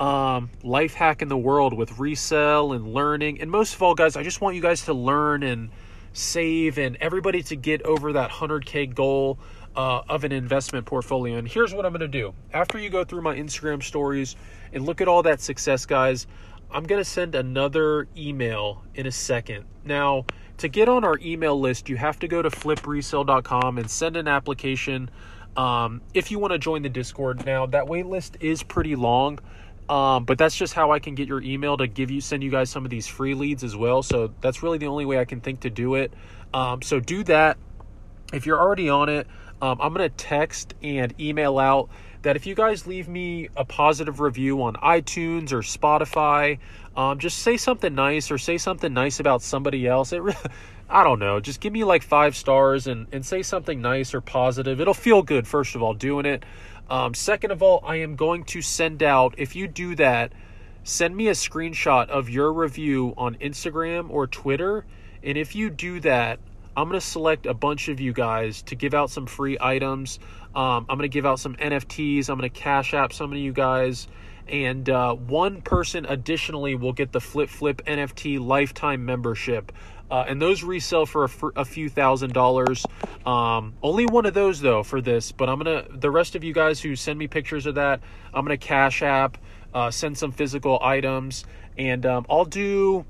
um, 0.00 0.50
life 0.62 0.94
hack 0.94 1.22
in 1.22 1.28
the 1.28 1.36
world 1.36 1.74
with 1.74 1.98
resell 1.98 2.72
and 2.72 2.92
learning. 2.92 3.40
And 3.40 3.50
most 3.50 3.74
of 3.74 3.82
all, 3.82 3.94
guys, 3.94 4.16
I 4.16 4.22
just 4.22 4.40
want 4.40 4.56
you 4.56 4.62
guys 4.62 4.84
to 4.86 4.94
learn 4.94 5.42
and 5.42 5.70
save 6.12 6.78
and 6.78 6.96
everybody 7.00 7.42
to 7.42 7.56
get 7.56 7.82
over 7.82 8.12
that 8.12 8.30
100K 8.30 8.94
goal 8.94 9.38
uh, 9.76 10.02
of 10.08 10.24
an 10.24 10.32
investment 10.32 10.86
portfolio. 10.86 11.36
And 11.36 11.48
here's 11.48 11.74
what 11.74 11.84
I'm 11.84 11.92
going 11.92 12.00
to 12.00 12.08
do. 12.08 12.34
After 12.52 12.78
you 12.78 12.90
go 12.90 13.04
through 13.04 13.22
my 13.22 13.36
Instagram 13.36 13.82
stories 13.82 14.36
and 14.72 14.84
look 14.84 15.00
at 15.00 15.08
all 15.08 15.22
that 15.24 15.40
success, 15.40 15.86
guys, 15.86 16.26
I'm 16.70 16.84
going 16.84 17.00
to 17.00 17.08
send 17.08 17.34
another 17.34 18.08
email 18.16 18.84
in 18.94 19.06
a 19.06 19.12
second. 19.12 19.64
Now, 19.84 20.24
to 20.58 20.68
get 20.68 20.88
on 20.88 21.04
our 21.04 21.18
email 21.20 21.58
list, 21.58 21.88
you 21.88 21.96
have 21.96 22.18
to 22.20 22.28
go 22.28 22.42
to 22.42 22.50
flipresell.com 22.50 23.78
and 23.78 23.90
send 23.90 24.16
an 24.16 24.28
application 24.28 25.10
um, 25.56 26.00
if 26.14 26.30
you 26.30 26.38
want 26.38 26.52
to 26.52 26.58
join 26.58 26.82
the 26.82 26.88
Discord. 26.88 27.44
Now, 27.46 27.66
that 27.66 27.86
wait 27.86 28.06
list 28.06 28.36
is 28.40 28.62
pretty 28.62 28.96
long. 28.96 29.38
Um, 29.88 30.24
but 30.24 30.38
that's 30.38 30.56
just 30.56 30.72
how 30.72 30.92
I 30.92 30.98
can 30.98 31.14
get 31.14 31.28
your 31.28 31.42
email 31.42 31.76
to 31.76 31.86
give 31.86 32.10
you 32.10 32.20
send 32.20 32.42
you 32.42 32.50
guys 32.50 32.70
some 32.70 32.84
of 32.84 32.90
these 32.90 33.06
free 33.06 33.34
leads 33.34 33.62
as 33.62 33.76
well. 33.76 34.02
So 34.02 34.32
that's 34.40 34.62
really 34.62 34.78
the 34.78 34.86
only 34.86 35.04
way 35.04 35.18
I 35.18 35.24
can 35.24 35.40
think 35.40 35.60
to 35.60 35.70
do 35.70 35.94
it. 35.96 36.12
Um, 36.54 36.82
so 36.82 37.00
do 37.00 37.22
that. 37.24 37.58
If 38.32 38.46
you're 38.46 38.58
already 38.58 38.88
on 38.88 39.08
it, 39.08 39.26
um, 39.60 39.78
I'm 39.80 39.92
gonna 39.92 40.08
text 40.08 40.74
and 40.82 41.14
email 41.20 41.58
out 41.58 41.90
that 42.22 42.36
if 42.36 42.46
you 42.46 42.54
guys 42.54 42.86
leave 42.86 43.06
me 43.06 43.48
a 43.56 43.64
positive 43.64 44.20
review 44.20 44.62
on 44.62 44.74
iTunes 44.76 45.52
or 45.52 45.60
Spotify, 45.60 46.58
um, 46.96 47.18
just 47.18 47.38
say 47.38 47.56
something 47.58 47.94
nice 47.94 48.30
or 48.30 48.38
say 48.38 48.56
something 48.56 48.92
nice 48.92 49.20
about 49.20 49.42
somebody 49.42 49.86
else. 49.86 50.12
It 50.12 50.22
really, 50.22 50.36
I 50.88 51.02
don't 51.02 51.18
know. 51.18 51.40
Just 51.40 51.60
give 51.60 51.72
me 51.72 51.84
like 51.84 52.02
five 52.02 52.36
stars 52.36 52.86
and, 52.86 53.06
and 53.12 53.24
say 53.24 53.42
something 53.42 53.80
nice 53.80 54.14
or 54.14 54.20
positive. 54.20 54.80
It'll 54.80 54.94
feel 54.94 55.22
good, 55.22 55.46
first 55.46 55.74
of 55.74 55.82
all, 55.82 55.94
doing 55.94 56.26
it. 56.26 56.44
Um, 56.90 57.14
second 57.14 57.50
of 57.50 57.62
all, 57.62 57.82
I 57.84 57.96
am 57.96 58.16
going 58.16 58.44
to 58.44 58.60
send 58.60 59.02
out, 59.02 59.34
if 59.38 59.56
you 59.56 59.66
do 59.66 59.94
that, 59.96 60.32
send 60.82 61.16
me 61.16 61.28
a 61.28 61.32
screenshot 61.32 62.08
of 62.08 62.28
your 62.28 62.52
review 62.52 63.14
on 63.16 63.36
Instagram 63.36 64.10
or 64.10 64.26
Twitter. 64.26 64.84
And 65.22 65.38
if 65.38 65.54
you 65.54 65.70
do 65.70 66.00
that, 66.00 66.38
I'm 66.76 66.88
going 66.88 67.00
to 67.00 67.06
select 67.06 67.46
a 67.46 67.54
bunch 67.54 67.88
of 67.88 68.00
you 68.00 68.12
guys 68.12 68.62
to 68.62 68.74
give 68.74 68.92
out 68.94 69.10
some 69.10 69.26
free 69.26 69.56
items. 69.60 70.18
Um, 70.54 70.86
I'm 70.88 70.98
going 70.98 71.02
to 71.02 71.08
give 71.08 71.24
out 71.24 71.40
some 71.40 71.56
NFTs. 71.56 72.28
I'm 72.28 72.38
going 72.38 72.50
to 72.50 72.60
cash 72.60 72.92
app 72.92 73.12
some 73.12 73.32
of 73.32 73.38
you 73.38 73.52
guys. 73.52 74.06
And 74.46 74.90
uh, 74.90 75.14
one 75.14 75.62
person 75.62 76.04
additionally 76.06 76.74
will 76.74 76.92
get 76.92 77.12
the 77.12 77.20
Flip 77.20 77.48
Flip 77.48 77.80
NFT 77.86 78.44
lifetime 78.44 79.04
membership. 79.06 79.72
Uh, 80.14 80.24
and 80.28 80.40
those 80.40 80.62
resell 80.62 81.06
for 81.06 81.24
a, 81.24 81.28
for 81.28 81.52
a, 81.56 81.64
few 81.64 81.88
thousand 81.88 82.32
dollars. 82.32 82.86
Um, 83.26 83.74
only 83.82 84.06
one 84.06 84.26
of 84.26 84.32
those 84.32 84.60
though 84.60 84.84
for 84.84 85.00
this, 85.00 85.32
but 85.32 85.48
I'm 85.48 85.58
gonna 85.58 85.86
the 85.90 86.08
rest 86.08 86.36
of 86.36 86.44
you 86.44 86.54
guys 86.54 86.80
who 86.80 86.94
send 86.94 87.18
me 87.18 87.26
pictures 87.26 87.66
of 87.66 87.74
that, 87.74 88.00
I'm 88.32 88.44
gonna 88.44 88.56
cash 88.56 89.02
app, 89.02 89.38
uh, 89.74 89.90
send 89.90 90.16
some 90.16 90.30
physical 90.30 90.78
items, 90.80 91.44
and 91.76 92.06
um, 92.06 92.26
I'll 92.30 92.44
do. 92.44 93.04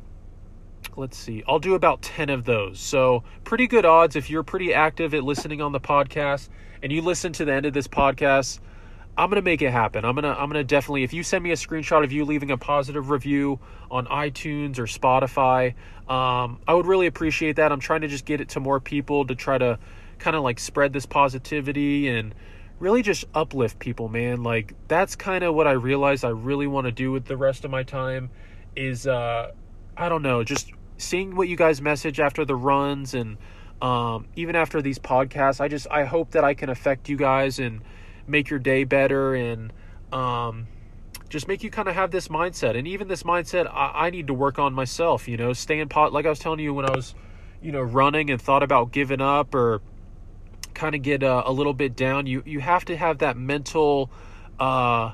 Let's 0.96 1.18
see, 1.18 1.44
I'll 1.46 1.58
do 1.58 1.74
about 1.74 2.00
10 2.00 2.30
of 2.30 2.46
those. 2.46 2.80
So, 2.80 3.22
pretty 3.42 3.66
good 3.66 3.84
odds 3.84 4.16
if 4.16 4.30
you're 4.30 4.42
pretty 4.42 4.72
active 4.72 5.12
at 5.12 5.24
listening 5.24 5.60
on 5.60 5.72
the 5.72 5.80
podcast 5.80 6.48
and 6.82 6.90
you 6.90 7.02
listen 7.02 7.34
to 7.34 7.44
the 7.44 7.52
end 7.52 7.66
of 7.66 7.74
this 7.74 7.86
podcast. 7.86 8.60
I'm 9.16 9.28
gonna 9.28 9.42
make 9.42 9.62
it 9.62 9.70
happen. 9.70 10.04
I'm 10.04 10.14
gonna 10.14 10.32
I'm 10.32 10.48
gonna 10.48 10.64
definitely 10.64 11.04
if 11.04 11.12
you 11.12 11.22
send 11.22 11.44
me 11.44 11.52
a 11.52 11.56
screenshot 11.56 12.02
of 12.02 12.10
you 12.10 12.24
leaving 12.24 12.50
a 12.50 12.58
positive 12.58 13.10
review 13.10 13.60
on 13.90 14.06
iTunes 14.06 14.78
or 14.78 14.84
Spotify, 14.84 15.74
um, 16.08 16.58
I 16.66 16.74
would 16.74 16.86
really 16.86 17.06
appreciate 17.06 17.56
that. 17.56 17.70
I'm 17.70 17.80
trying 17.80 18.00
to 18.00 18.08
just 18.08 18.24
get 18.24 18.40
it 18.40 18.50
to 18.50 18.60
more 18.60 18.80
people 18.80 19.26
to 19.26 19.34
try 19.34 19.56
to 19.56 19.78
kind 20.18 20.34
of 20.34 20.42
like 20.42 20.58
spread 20.58 20.92
this 20.92 21.06
positivity 21.06 22.08
and 22.08 22.34
really 22.80 23.02
just 23.02 23.24
uplift 23.34 23.78
people, 23.78 24.08
man. 24.08 24.42
Like 24.42 24.74
that's 24.88 25.14
kind 25.14 25.44
of 25.44 25.54
what 25.54 25.68
I 25.68 25.72
realized 25.72 26.24
I 26.24 26.30
really 26.30 26.66
want 26.66 26.86
to 26.86 26.92
do 26.92 27.12
with 27.12 27.26
the 27.26 27.36
rest 27.36 27.64
of 27.64 27.70
my 27.70 27.84
time 27.84 28.30
is 28.74 29.06
uh 29.06 29.52
I 29.96 30.08
don't 30.08 30.22
know, 30.22 30.42
just 30.42 30.72
seeing 30.98 31.36
what 31.36 31.48
you 31.48 31.56
guys 31.56 31.80
message 31.80 32.18
after 32.18 32.44
the 32.44 32.56
runs 32.56 33.14
and 33.14 33.36
um, 33.80 34.26
even 34.34 34.56
after 34.56 34.82
these 34.82 34.98
podcasts. 34.98 35.60
I 35.60 35.68
just 35.68 35.86
I 35.88 36.04
hope 36.04 36.32
that 36.32 36.42
I 36.42 36.54
can 36.54 36.68
affect 36.68 37.08
you 37.08 37.16
guys 37.16 37.60
and 37.60 37.82
make 38.26 38.50
your 38.50 38.58
day 38.58 38.84
better 38.84 39.34
and 39.34 39.72
um, 40.12 40.66
just 41.28 41.48
make 41.48 41.62
you 41.62 41.70
kind 41.70 41.88
of 41.88 41.94
have 41.94 42.10
this 42.10 42.28
mindset. 42.28 42.76
And 42.76 42.86
even 42.86 43.08
this 43.08 43.22
mindset, 43.22 43.66
I, 43.70 44.06
I 44.06 44.10
need 44.10 44.28
to 44.28 44.34
work 44.34 44.58
on 44.58 44.72
myself. 44.72 45.28
You 45.28 45.36
know, 45.36 45.52
staying 45.52 45.88
pot 45.88 46.12
like 46.12 46.26
I 46.26 46.30
was 46.30 46.38
telling 46.38 46.60
you 46.60 46.72
when 46.72 46.86
I 46.86 46.94
was, 46.94 47.14
you 47.62 47.72
know, 47.72 47.82
running 47.82 48.30
and 48.30 48.40
thought 48.40 48.62
about 48.62 48.92
giving 48.92 49.20
up 49.20 49.54
or 49.54 49.80
kind 50.74 50.94
of 50.94 51.02
get 51.02 51.22
a, 51.22 51.48
a 51.48 51.52
little 51.52 51.74
bit 51.74 51.96
down. 51.96 52.26
You 52.26 52.42
you 52.46 52.60
have 52.60 52.84
to 52.86 52.96
have 52.96 53.18
that 53.18 53.36
mental. 53.36 54.10
Uh, 54.58 55.12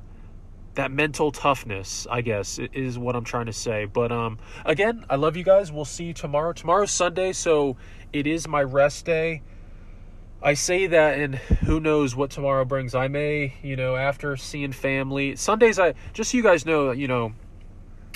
that 0.75 0.93
mental 0.93 1.33
toughness, 1.33 2.07
I 2.09 2.21
guess, 2.21 2.59
is 2.59 2.97
what 2.97 3.17
I'm 3.17 3.25
trying 3.25 3.47
to 3.47 3.53
say. 3.53 3.87
But 3.87 4.13
um, 4.13 4.39
again, 4.65 5.05
I 5.11 5.17
love 5.17 5.37
you 5.37 5.43
guys. 5.43 5.73
We'll 5.73 5.85
see 5.85 6.05
you 6.05 6.15
tomorrow. 6.15 6.53
Tomorrow's 6.53 6.93
Sunday, 6.93 7.33
so 7.33 7.77
it 8.13 8.27
is 8.27 8.47
my 8.47 8.63
rest 8.63 9.05
day. 9.05 9.43
I 10.43 10.55
say 10.55 10.87
that, 10.87 11.19
and 11.19 11.35
who 11.35 11.81
knows 11.81 12.17
what 12.17 12.31
tomorrow 12.31 12.65
brings. 12.65 12.95
I 12.95 13.09
may, 13.09 13.55
you 13.63 13.77
know, 13.77 13.95
after 13.95 14.37
seeing 14.39 14.73
family. 14.73 15.37
Sundays, 15.37 15.79
I 15.79 15.95
just 16.15 16.31
so 16.31 16.39
you 16.39 16.43
guys 16.43 16.65
know, 16.65 16.93
you 16.93 17.09
know, 17.09 17.35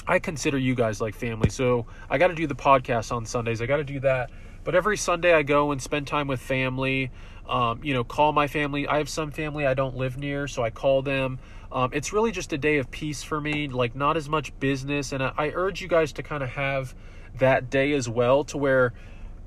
I 0.07 0.19
consider 0.21 0.57
you 0.57 0.75
guys 0.75 1.03
like 1.03 1.15
family. 1.15 1.51
So 1.51 1.85
I 2.09 2.17
got 2.17 2.29
to 2.29 2.35
do 2.35 2.47
the 2.47 2.55
podcast 2.55 3.13
on 3.13 3.27
Sundays. 3.27 3.61
I 3.61 3.67
got 3.67 3.77
to 3.77 3.85
do 3.85 4.01
that. 4.01 4.31
But 4.65 4.75
every 4.75 4.97
Sunday, 4.97 5.35
I 5.35 5.43
go 5.43 5.71
and 5.73 5.83
spend 5.83 6.07
time 6.07 6.27
with 6.27 6.41
family. 6.41 7.11
Um, 7.47 7.81
you 7.85 7.93
know, 7.93 8.05
call 8.05 8.33
my 8.33 8.47
family. 8.47 8.87
I 8.87 8.97
have 8.97 9.11
some 9.11 9.31
family 9.31 9.67
I 9.67 9.75
don't 9.75 9.95
live 9.95 10.17
near, 10.17 10.49
so 10.49 10.63
I 10.63 10.71
call 10.71 11.03
them. 11.03 11.39
Um, 11.71 11.91
it's 11.93 12.11
really 12.11 12.33
just 12.33 12.55
a 12.55 12.59
day 12.59 12.79
of 12.79 12.91
peace 12.91 13.23
for 13.23 13.39
me, 13.39 13.69
like 13.69 13.95
not 13.95 14.17
as 14.17 14.31
much 14.31 14.59
business. 14.61 15.13
And 15.13 15.23
I, 15.23 15.33
I 15.37 15.49
urge 15.51 15.83
you 15.83 15.89
guys 15.89 16.13
to 16.15 16.23
kind 16.23 16.43
of 16.43 16.49
have 16.51 16.95
that 17.39 17.69
day 17.69 17.93
as 17.93 18.09
well, 18.09 18.45
to 18.45 18.57
where 18.57 18.95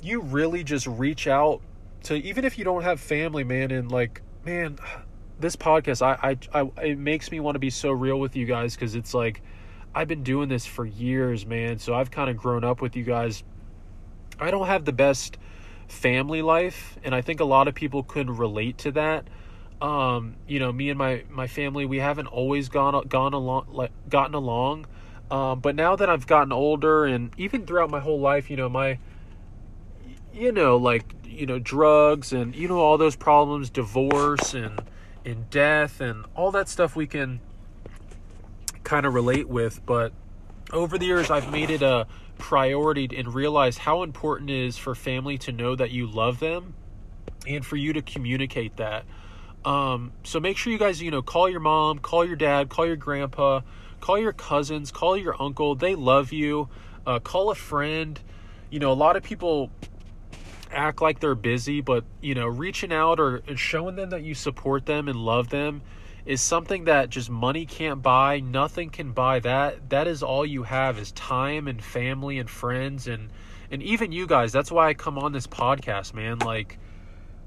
you 0.03 0.21
really 0.21 0.63
just 0.63 0.85
reach 0.85 1.25
out 1.25 1.61
to 2.03 2.15
even 2.15 2.45
if 2.45 2.57
you 2.57 2.63
don't 2.63 2.83
have 2.83 2.99
family, 2.99 3.43
man, 3.43 3.71
and 3.71 3.91
like, 3.91 4.21
man, 4.45 4.77
this 5.39 5.55
podcast, 5.55 6.01
I, 6.01 6.37
I, 6.53 6.61
I 6.61 6.83
it 6.83 6.97
makes 6.97 7.31
me 7.31 7.39
want 7.39 7.55
to 7.55 7.59
be 7.59 7.69
so 7.69 7.91
real 7.91 8.19
with 8.19 8.35
you 8.35 8.45
guys 8.45 8.75
because 8.75 8.95
it's 8.95 9.13
like 9.13 9.41
I've 9.93 10.07
been 10.07 10.23
doing 10.23 10.49
this 10.49 10.65
for 10.65 10.85
years, 10.85 11.45
man. 11.45 11.79
So 11.79 11.93
I've 11.93 12.11
kind 12.11 12.29
of 12.29 12.37
grown 12.37 12.63
up 12.63 12.81
with 12.81 12.95
you 12.95 13.03
guys. 13.03 13.43
I 14.39 14.51
don't 14.51 14.67
have 14.67 14.85
the 14.85 14.93
best 14.93 15.37
family 15.87 16.41
life, 16.41 16.97
and 17.03 17.15
I 17.15 17.21
think 17.21 17.39
a 17.39 17.45
lot 17.45 17.67
of 17.67 17.75
people 17.75 18.03
could 18.03 18.29
relate 18.29 18.77
to 18.79 18.91
that. 18.91 19.27
Um, 19.81 20.35
you 20.47 20.59
know, 20.59 20.71
me 20.71 20.89
and 20.89 20.97
my 20.97 21.23
my 21.29 21.47
family, 21.47 21.85
we 21.85 21.97
haven't 21.97 22.27
always 22.27 22.69
gone 22.69 23.07
gone 23.07 23.33
along 23.33 23.67
like 23.71 23.91
gotten 24.09 24.35
along. 24.35 24.85
Um, 25.29 25.59
but 25.59 25.75
now 25.75 25.95
that 25.95 26.09
I've 26.09 26.25
gotten 26.25 26.51
older, 26.51 27.05
and 27.05 27.31
even 27.37 27.65
throughout 27.65 27.89
my 27.89 27.99
whole 27.99 28.19
life, 28.19 28.49
you 28.49 28.55
know, 28.55 28.69
my 28.69 28.99
you 30.33 30.51
know, 30.51 30.77
like 30.77 31.03
you 31.37 31.45
know 31.45 31.59
drugs 31.59 32.33
and 32.33 32.55
you 32.55 32.67
know 32.67 32.79
all 32.79 32.97
those 32.97 33.15
problems 33.15 33.69
divorce 33.69 34.53
and 34.53 34.81
and 35.25 35.49
death 35.49 36.01
and 36.01 36.25
all 36.35 36.51
that 36.51 36.67
stuff 36.67 36.95
we 36.95 37.05
can 37.05 37.39
kind 38.83 39.05
of 39.05 39.13
relate 39.13 39.47
with 39.47 39.85
but 39.85 40.13
over 40.71 40.97
the 40.97 41.05
years 41.05 41.29
I've 41.29 41.51
made 41.51 41.69
it 41.69 41.81
a 41.81 42.07
priority 42.37 43.09
and 43.15 43.33
realize 43.33 43.77
how 43.77 44.03
important 44.03 44.49
it 44.49 44.65
is 44.65 44.77
for 44.77 44.95
family 44.95 45.37
to 45.39 45.51
know 45.51 45.75
that 45.75 45.91
you 45.91 46.07
love 46.07 46.39
them 46.39 46.73
and 47.47 47.65
for 47.65 47.75
you 47.75 47.93
to 47.93 48.01
communicate 48.01 48.77
that. 48.77 49.05
Um, 49.65 50.11
so 50.23 50.39
make 50.39 50.57
sure 50.57 50.71
you 50.71 50.79
guys 50.79 51.01
you 51.01 51.11
know 51.11 51.21
call 51.21 51.49
your 51.49 51.59
mom 51.59 51.99
call 51.99 52.25
your 52.25 52.35
dad 52.35 52.69
call 52.69 52.85
your 52.85 52.95
grandpa 52.95 53.61
call 53.99 54.17
your 54.17 54.33
cousins 54.33 54.91
call 54.91 55.17
your 55.17 55.41
uncle. 55.41 55.75
They 55.75 55.95
love 55.95 56.31
you. 56.31 56.69
Uh, 57.05 57.19
call 57.19 57.49
a 57.49 57.55
friend. 57.55 58.19
You 58.69 58.79
know 58.79 58.91
a 58.91 58.93
lot 58.93 59.15
of 59.15 59.23
people 59.23 59.71
act 60.71 61.01
like 61.01 61.19
they're 61.19 61.35
busy, 61.35 61.81
but 61.81 62.03
you 62.21 62.35
know, 62.35 62.47
reaching 62.47 62.91
out 62.91 63.19
or 63.19 63.41
showing 63.55 63.95
them 63.95 64.09
that 64.11 64.23
you 64.23 64.33
support 64.33 64.85
them 64.85 65.07
and 65.07 65.17
love 65.17 65.49
them 65.49 65.81
is 66.25 66.41
something 66.41 66.83
that 66.83 67.09
just 67.09 67.29
money 67.29 67.65
can't 67.65 68.01
buy. 68.01 68.41
Nothing 68.41 68.89
can 68.89 69.13
buy 69.13 69.39
that. 69.39 69.89
That 69.89 70.07
is 70.07 70.21
all 70.21 70.45
you 70.45 70.63
have 70.63 70.99
is 70.99 71.13
time 71.13 71.67
and 71.67 71.81
family 71.81 72.37
and 72.37 72.49
friends 72.49 73.07
and 73.07 73.29
and 73.71 73.81
even 73.83 74.11
you 74.11 74.27
guys. 74.27 74.51
That's 74.51 74.71
why 74.71 74.89
I 74.89 74.93
come 74.93 75.17
on 75.17 75.31
this 75.31 75.47
podcast, 75.47 76.13
man. 76.13 76.39
Like 76.39 76.79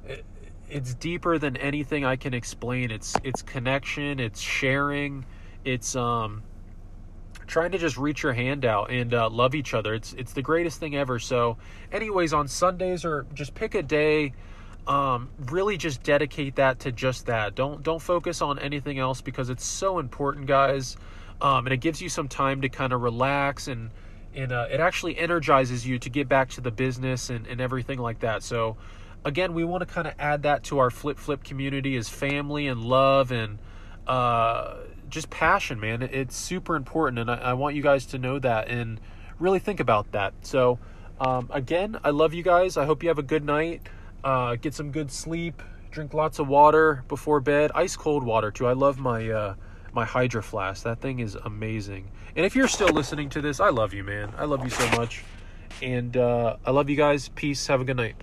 it, 0.06 0.24
it's 0.68 0.94
deeper 0.94 1.38
than 1.38 1.56
anything 1.58 2.04
I 2.04 2.16
can 2.16 2.32
explain. 2.32 2.90
It's 2.90 3.14
it's 3.22 3.42
connection, 3.42 4.18
it's 4.18 4.40
sharing, 4.40 5.26
it's 5.64 5.94
um 5.94 6.42
trying 7.50 7.72
to 7.72 7.78
just 7.78 7.98
reach 7.98 8.22
your 8.22 8.32
hand 8.32 8.64
out 8.64 8.90
and 8.90 9.12
uh, 9.12 9.28
love 9.28 9.54
each 9.54 9.74
other. 9.74 9.92
It's 9.92 10.12
it's 10.14 10.32
the 10.32 10.42
greatest 10.42 10.78
thing 10.78 10.96
ever. 10.96 11.18
So, 11.18 11.58
anyways, 11.92 12.32
on 12.32 12.48
Sundays 12.48 13.04
or 13.04 13.26
just 13.34 13.54
pick 13.54 13.74
a 13.74 13.82
day. 13.82 14.32
Um, 14.86 15.28
really 15.50 15.76
just 15.76 16.02
dedicate 16.02 16.56
that 16.56 16.80
to 16.80 16.90
just 16.90 17.26
that. 17.26 17.54
Don't 17.54 17.82
don't 17.82 18.00
focus 18.00 18.40
on 18.40 18.58
anything 18.58 18.98
else 18.98 19.20
because 19.20 19.50
it's 19.50 19.64
so 19.64 19.98
important, 19.98 20.46
guys. 20.46 20.96
Um, 21.40 21.66
and 21.66 21.72
it 21.72 21.78
gives 21.78 22.00
you 22.00 22.08
some 22.08 22.28
time 22.28 22.62
to 22.62 22.68
kind 22.68 22.92
of 22.92 23.02
relax 23.02 23.68
and 23.68 23.90
and 24.34 24.52
uh, 24.52 24.68
it 24.70 24.80
actually 24.80 25.18
energizes 25.18 25.86
you 25.86 25.98
to 25.98 26.08
get 26.08 26.28
back 26.28 26.48
to 26.50 26.60
the 26.60 26.70
business 26.70 27.30
and, 27.30 27.46
and 27.46 27.60
everything 27.60 27.98
like 27.98 28.20
that. 28.20 28.42
So, 28.42 28.76
again, 29.24 29.54
we 29.54 29.64
want 29.64 29.86
to 29.86 29.92
kind 29.92 30.06
of 30.06 30.14
add 30.18 30.44
that 30.44 30.62
to 30.64 30.78
our 30.78 30.90
flip 30.90 31.18
flip 31.18 31.44
community 31.44 31.96
as 31.96 32.08
family 32.08 32.66
and 32.66 32.82
love 32.82 33.32
and 33.32 33.58
uh, 34.06 34.76
just 35.10 35.30
passion, 35.30 35.80
man. 35.80 36.02
It's 36.02 36.36
super 36.36 36.76
important, 36.76 37.18
and 37.18 37.30
I, 37.30 37.36
I, 37.36 37.52
want 37.54 37.76
you 37.76 37.82
guys 37.82 38.06
to 38.06 38.18
know 38.18 38.38
that 38.38 38.68
and 38.68 39.00
really 39.38 39.58
think 39.58 39.80
about 39.80 40.12
that. 40.12 40.32
So, 40.42 40.78
um, 41.20 41.48
again, 41.52 41.98
I 42.02 42.10
love 42.10 42.32
you 42.32 42.42
guys. 42.42 42.76
I 42.76 42.84
hope 42.84 43.02
you 43.02 43.08
have 43.08 43.18
a 43.18 43.22
good 43.24 43.44
night. 43.44 43.82
Uh, 44.22 44.56
get 44.56 44.74
some 44.74 44.90
good 44.90 45.10
sleep. 45.10 45.62
Drink 45.90 46.14
lots 46.14 46.38
of 46.38 46.48
water 46.48 47.04
before 47.08 47.40
bed. 47.40 47.72
Ice 47.74 47.96
cold 47.96 48.22
water 48.22 48.50
too. 48.50 48.66
I 48.66 48.74
love 48.74 48.98
my 48.98 49.28
uh, 49.28 49.54
my 49.92 50.04
Hydro 50.04 50.42
Flask. 50.42 50.84
That 50.84 51.00
thing 51.00 51.18
is 51.18 51.34
amazing. 51.34 52.10
And 52.36 52.46
if 52.46 52.54
you're 52.54 52.68
still 52.68 52.88
listening 52.88 53.28
to 53.30 53.40
this, 53.40 53.58
I 53.58 53.70
love 53.70 53.92
you, 53.92 54.04
man. 54.04 54.32
I 54.38 54.44
love 54.44 54.62
you 54.62 54.70
so 54.70 54.88
much. 54.90 55.24
And 55.82 56.16
uh, 56.16 56.56
I 56.64 56.70
love 56.70 56.88
you 56.88 56.96
guys. 56.96 57.28
Peace. 57.28 57.66
Have 57.66 57.80
a 57.80 57.84
good 57.84 57.96
night. 57.96 58.14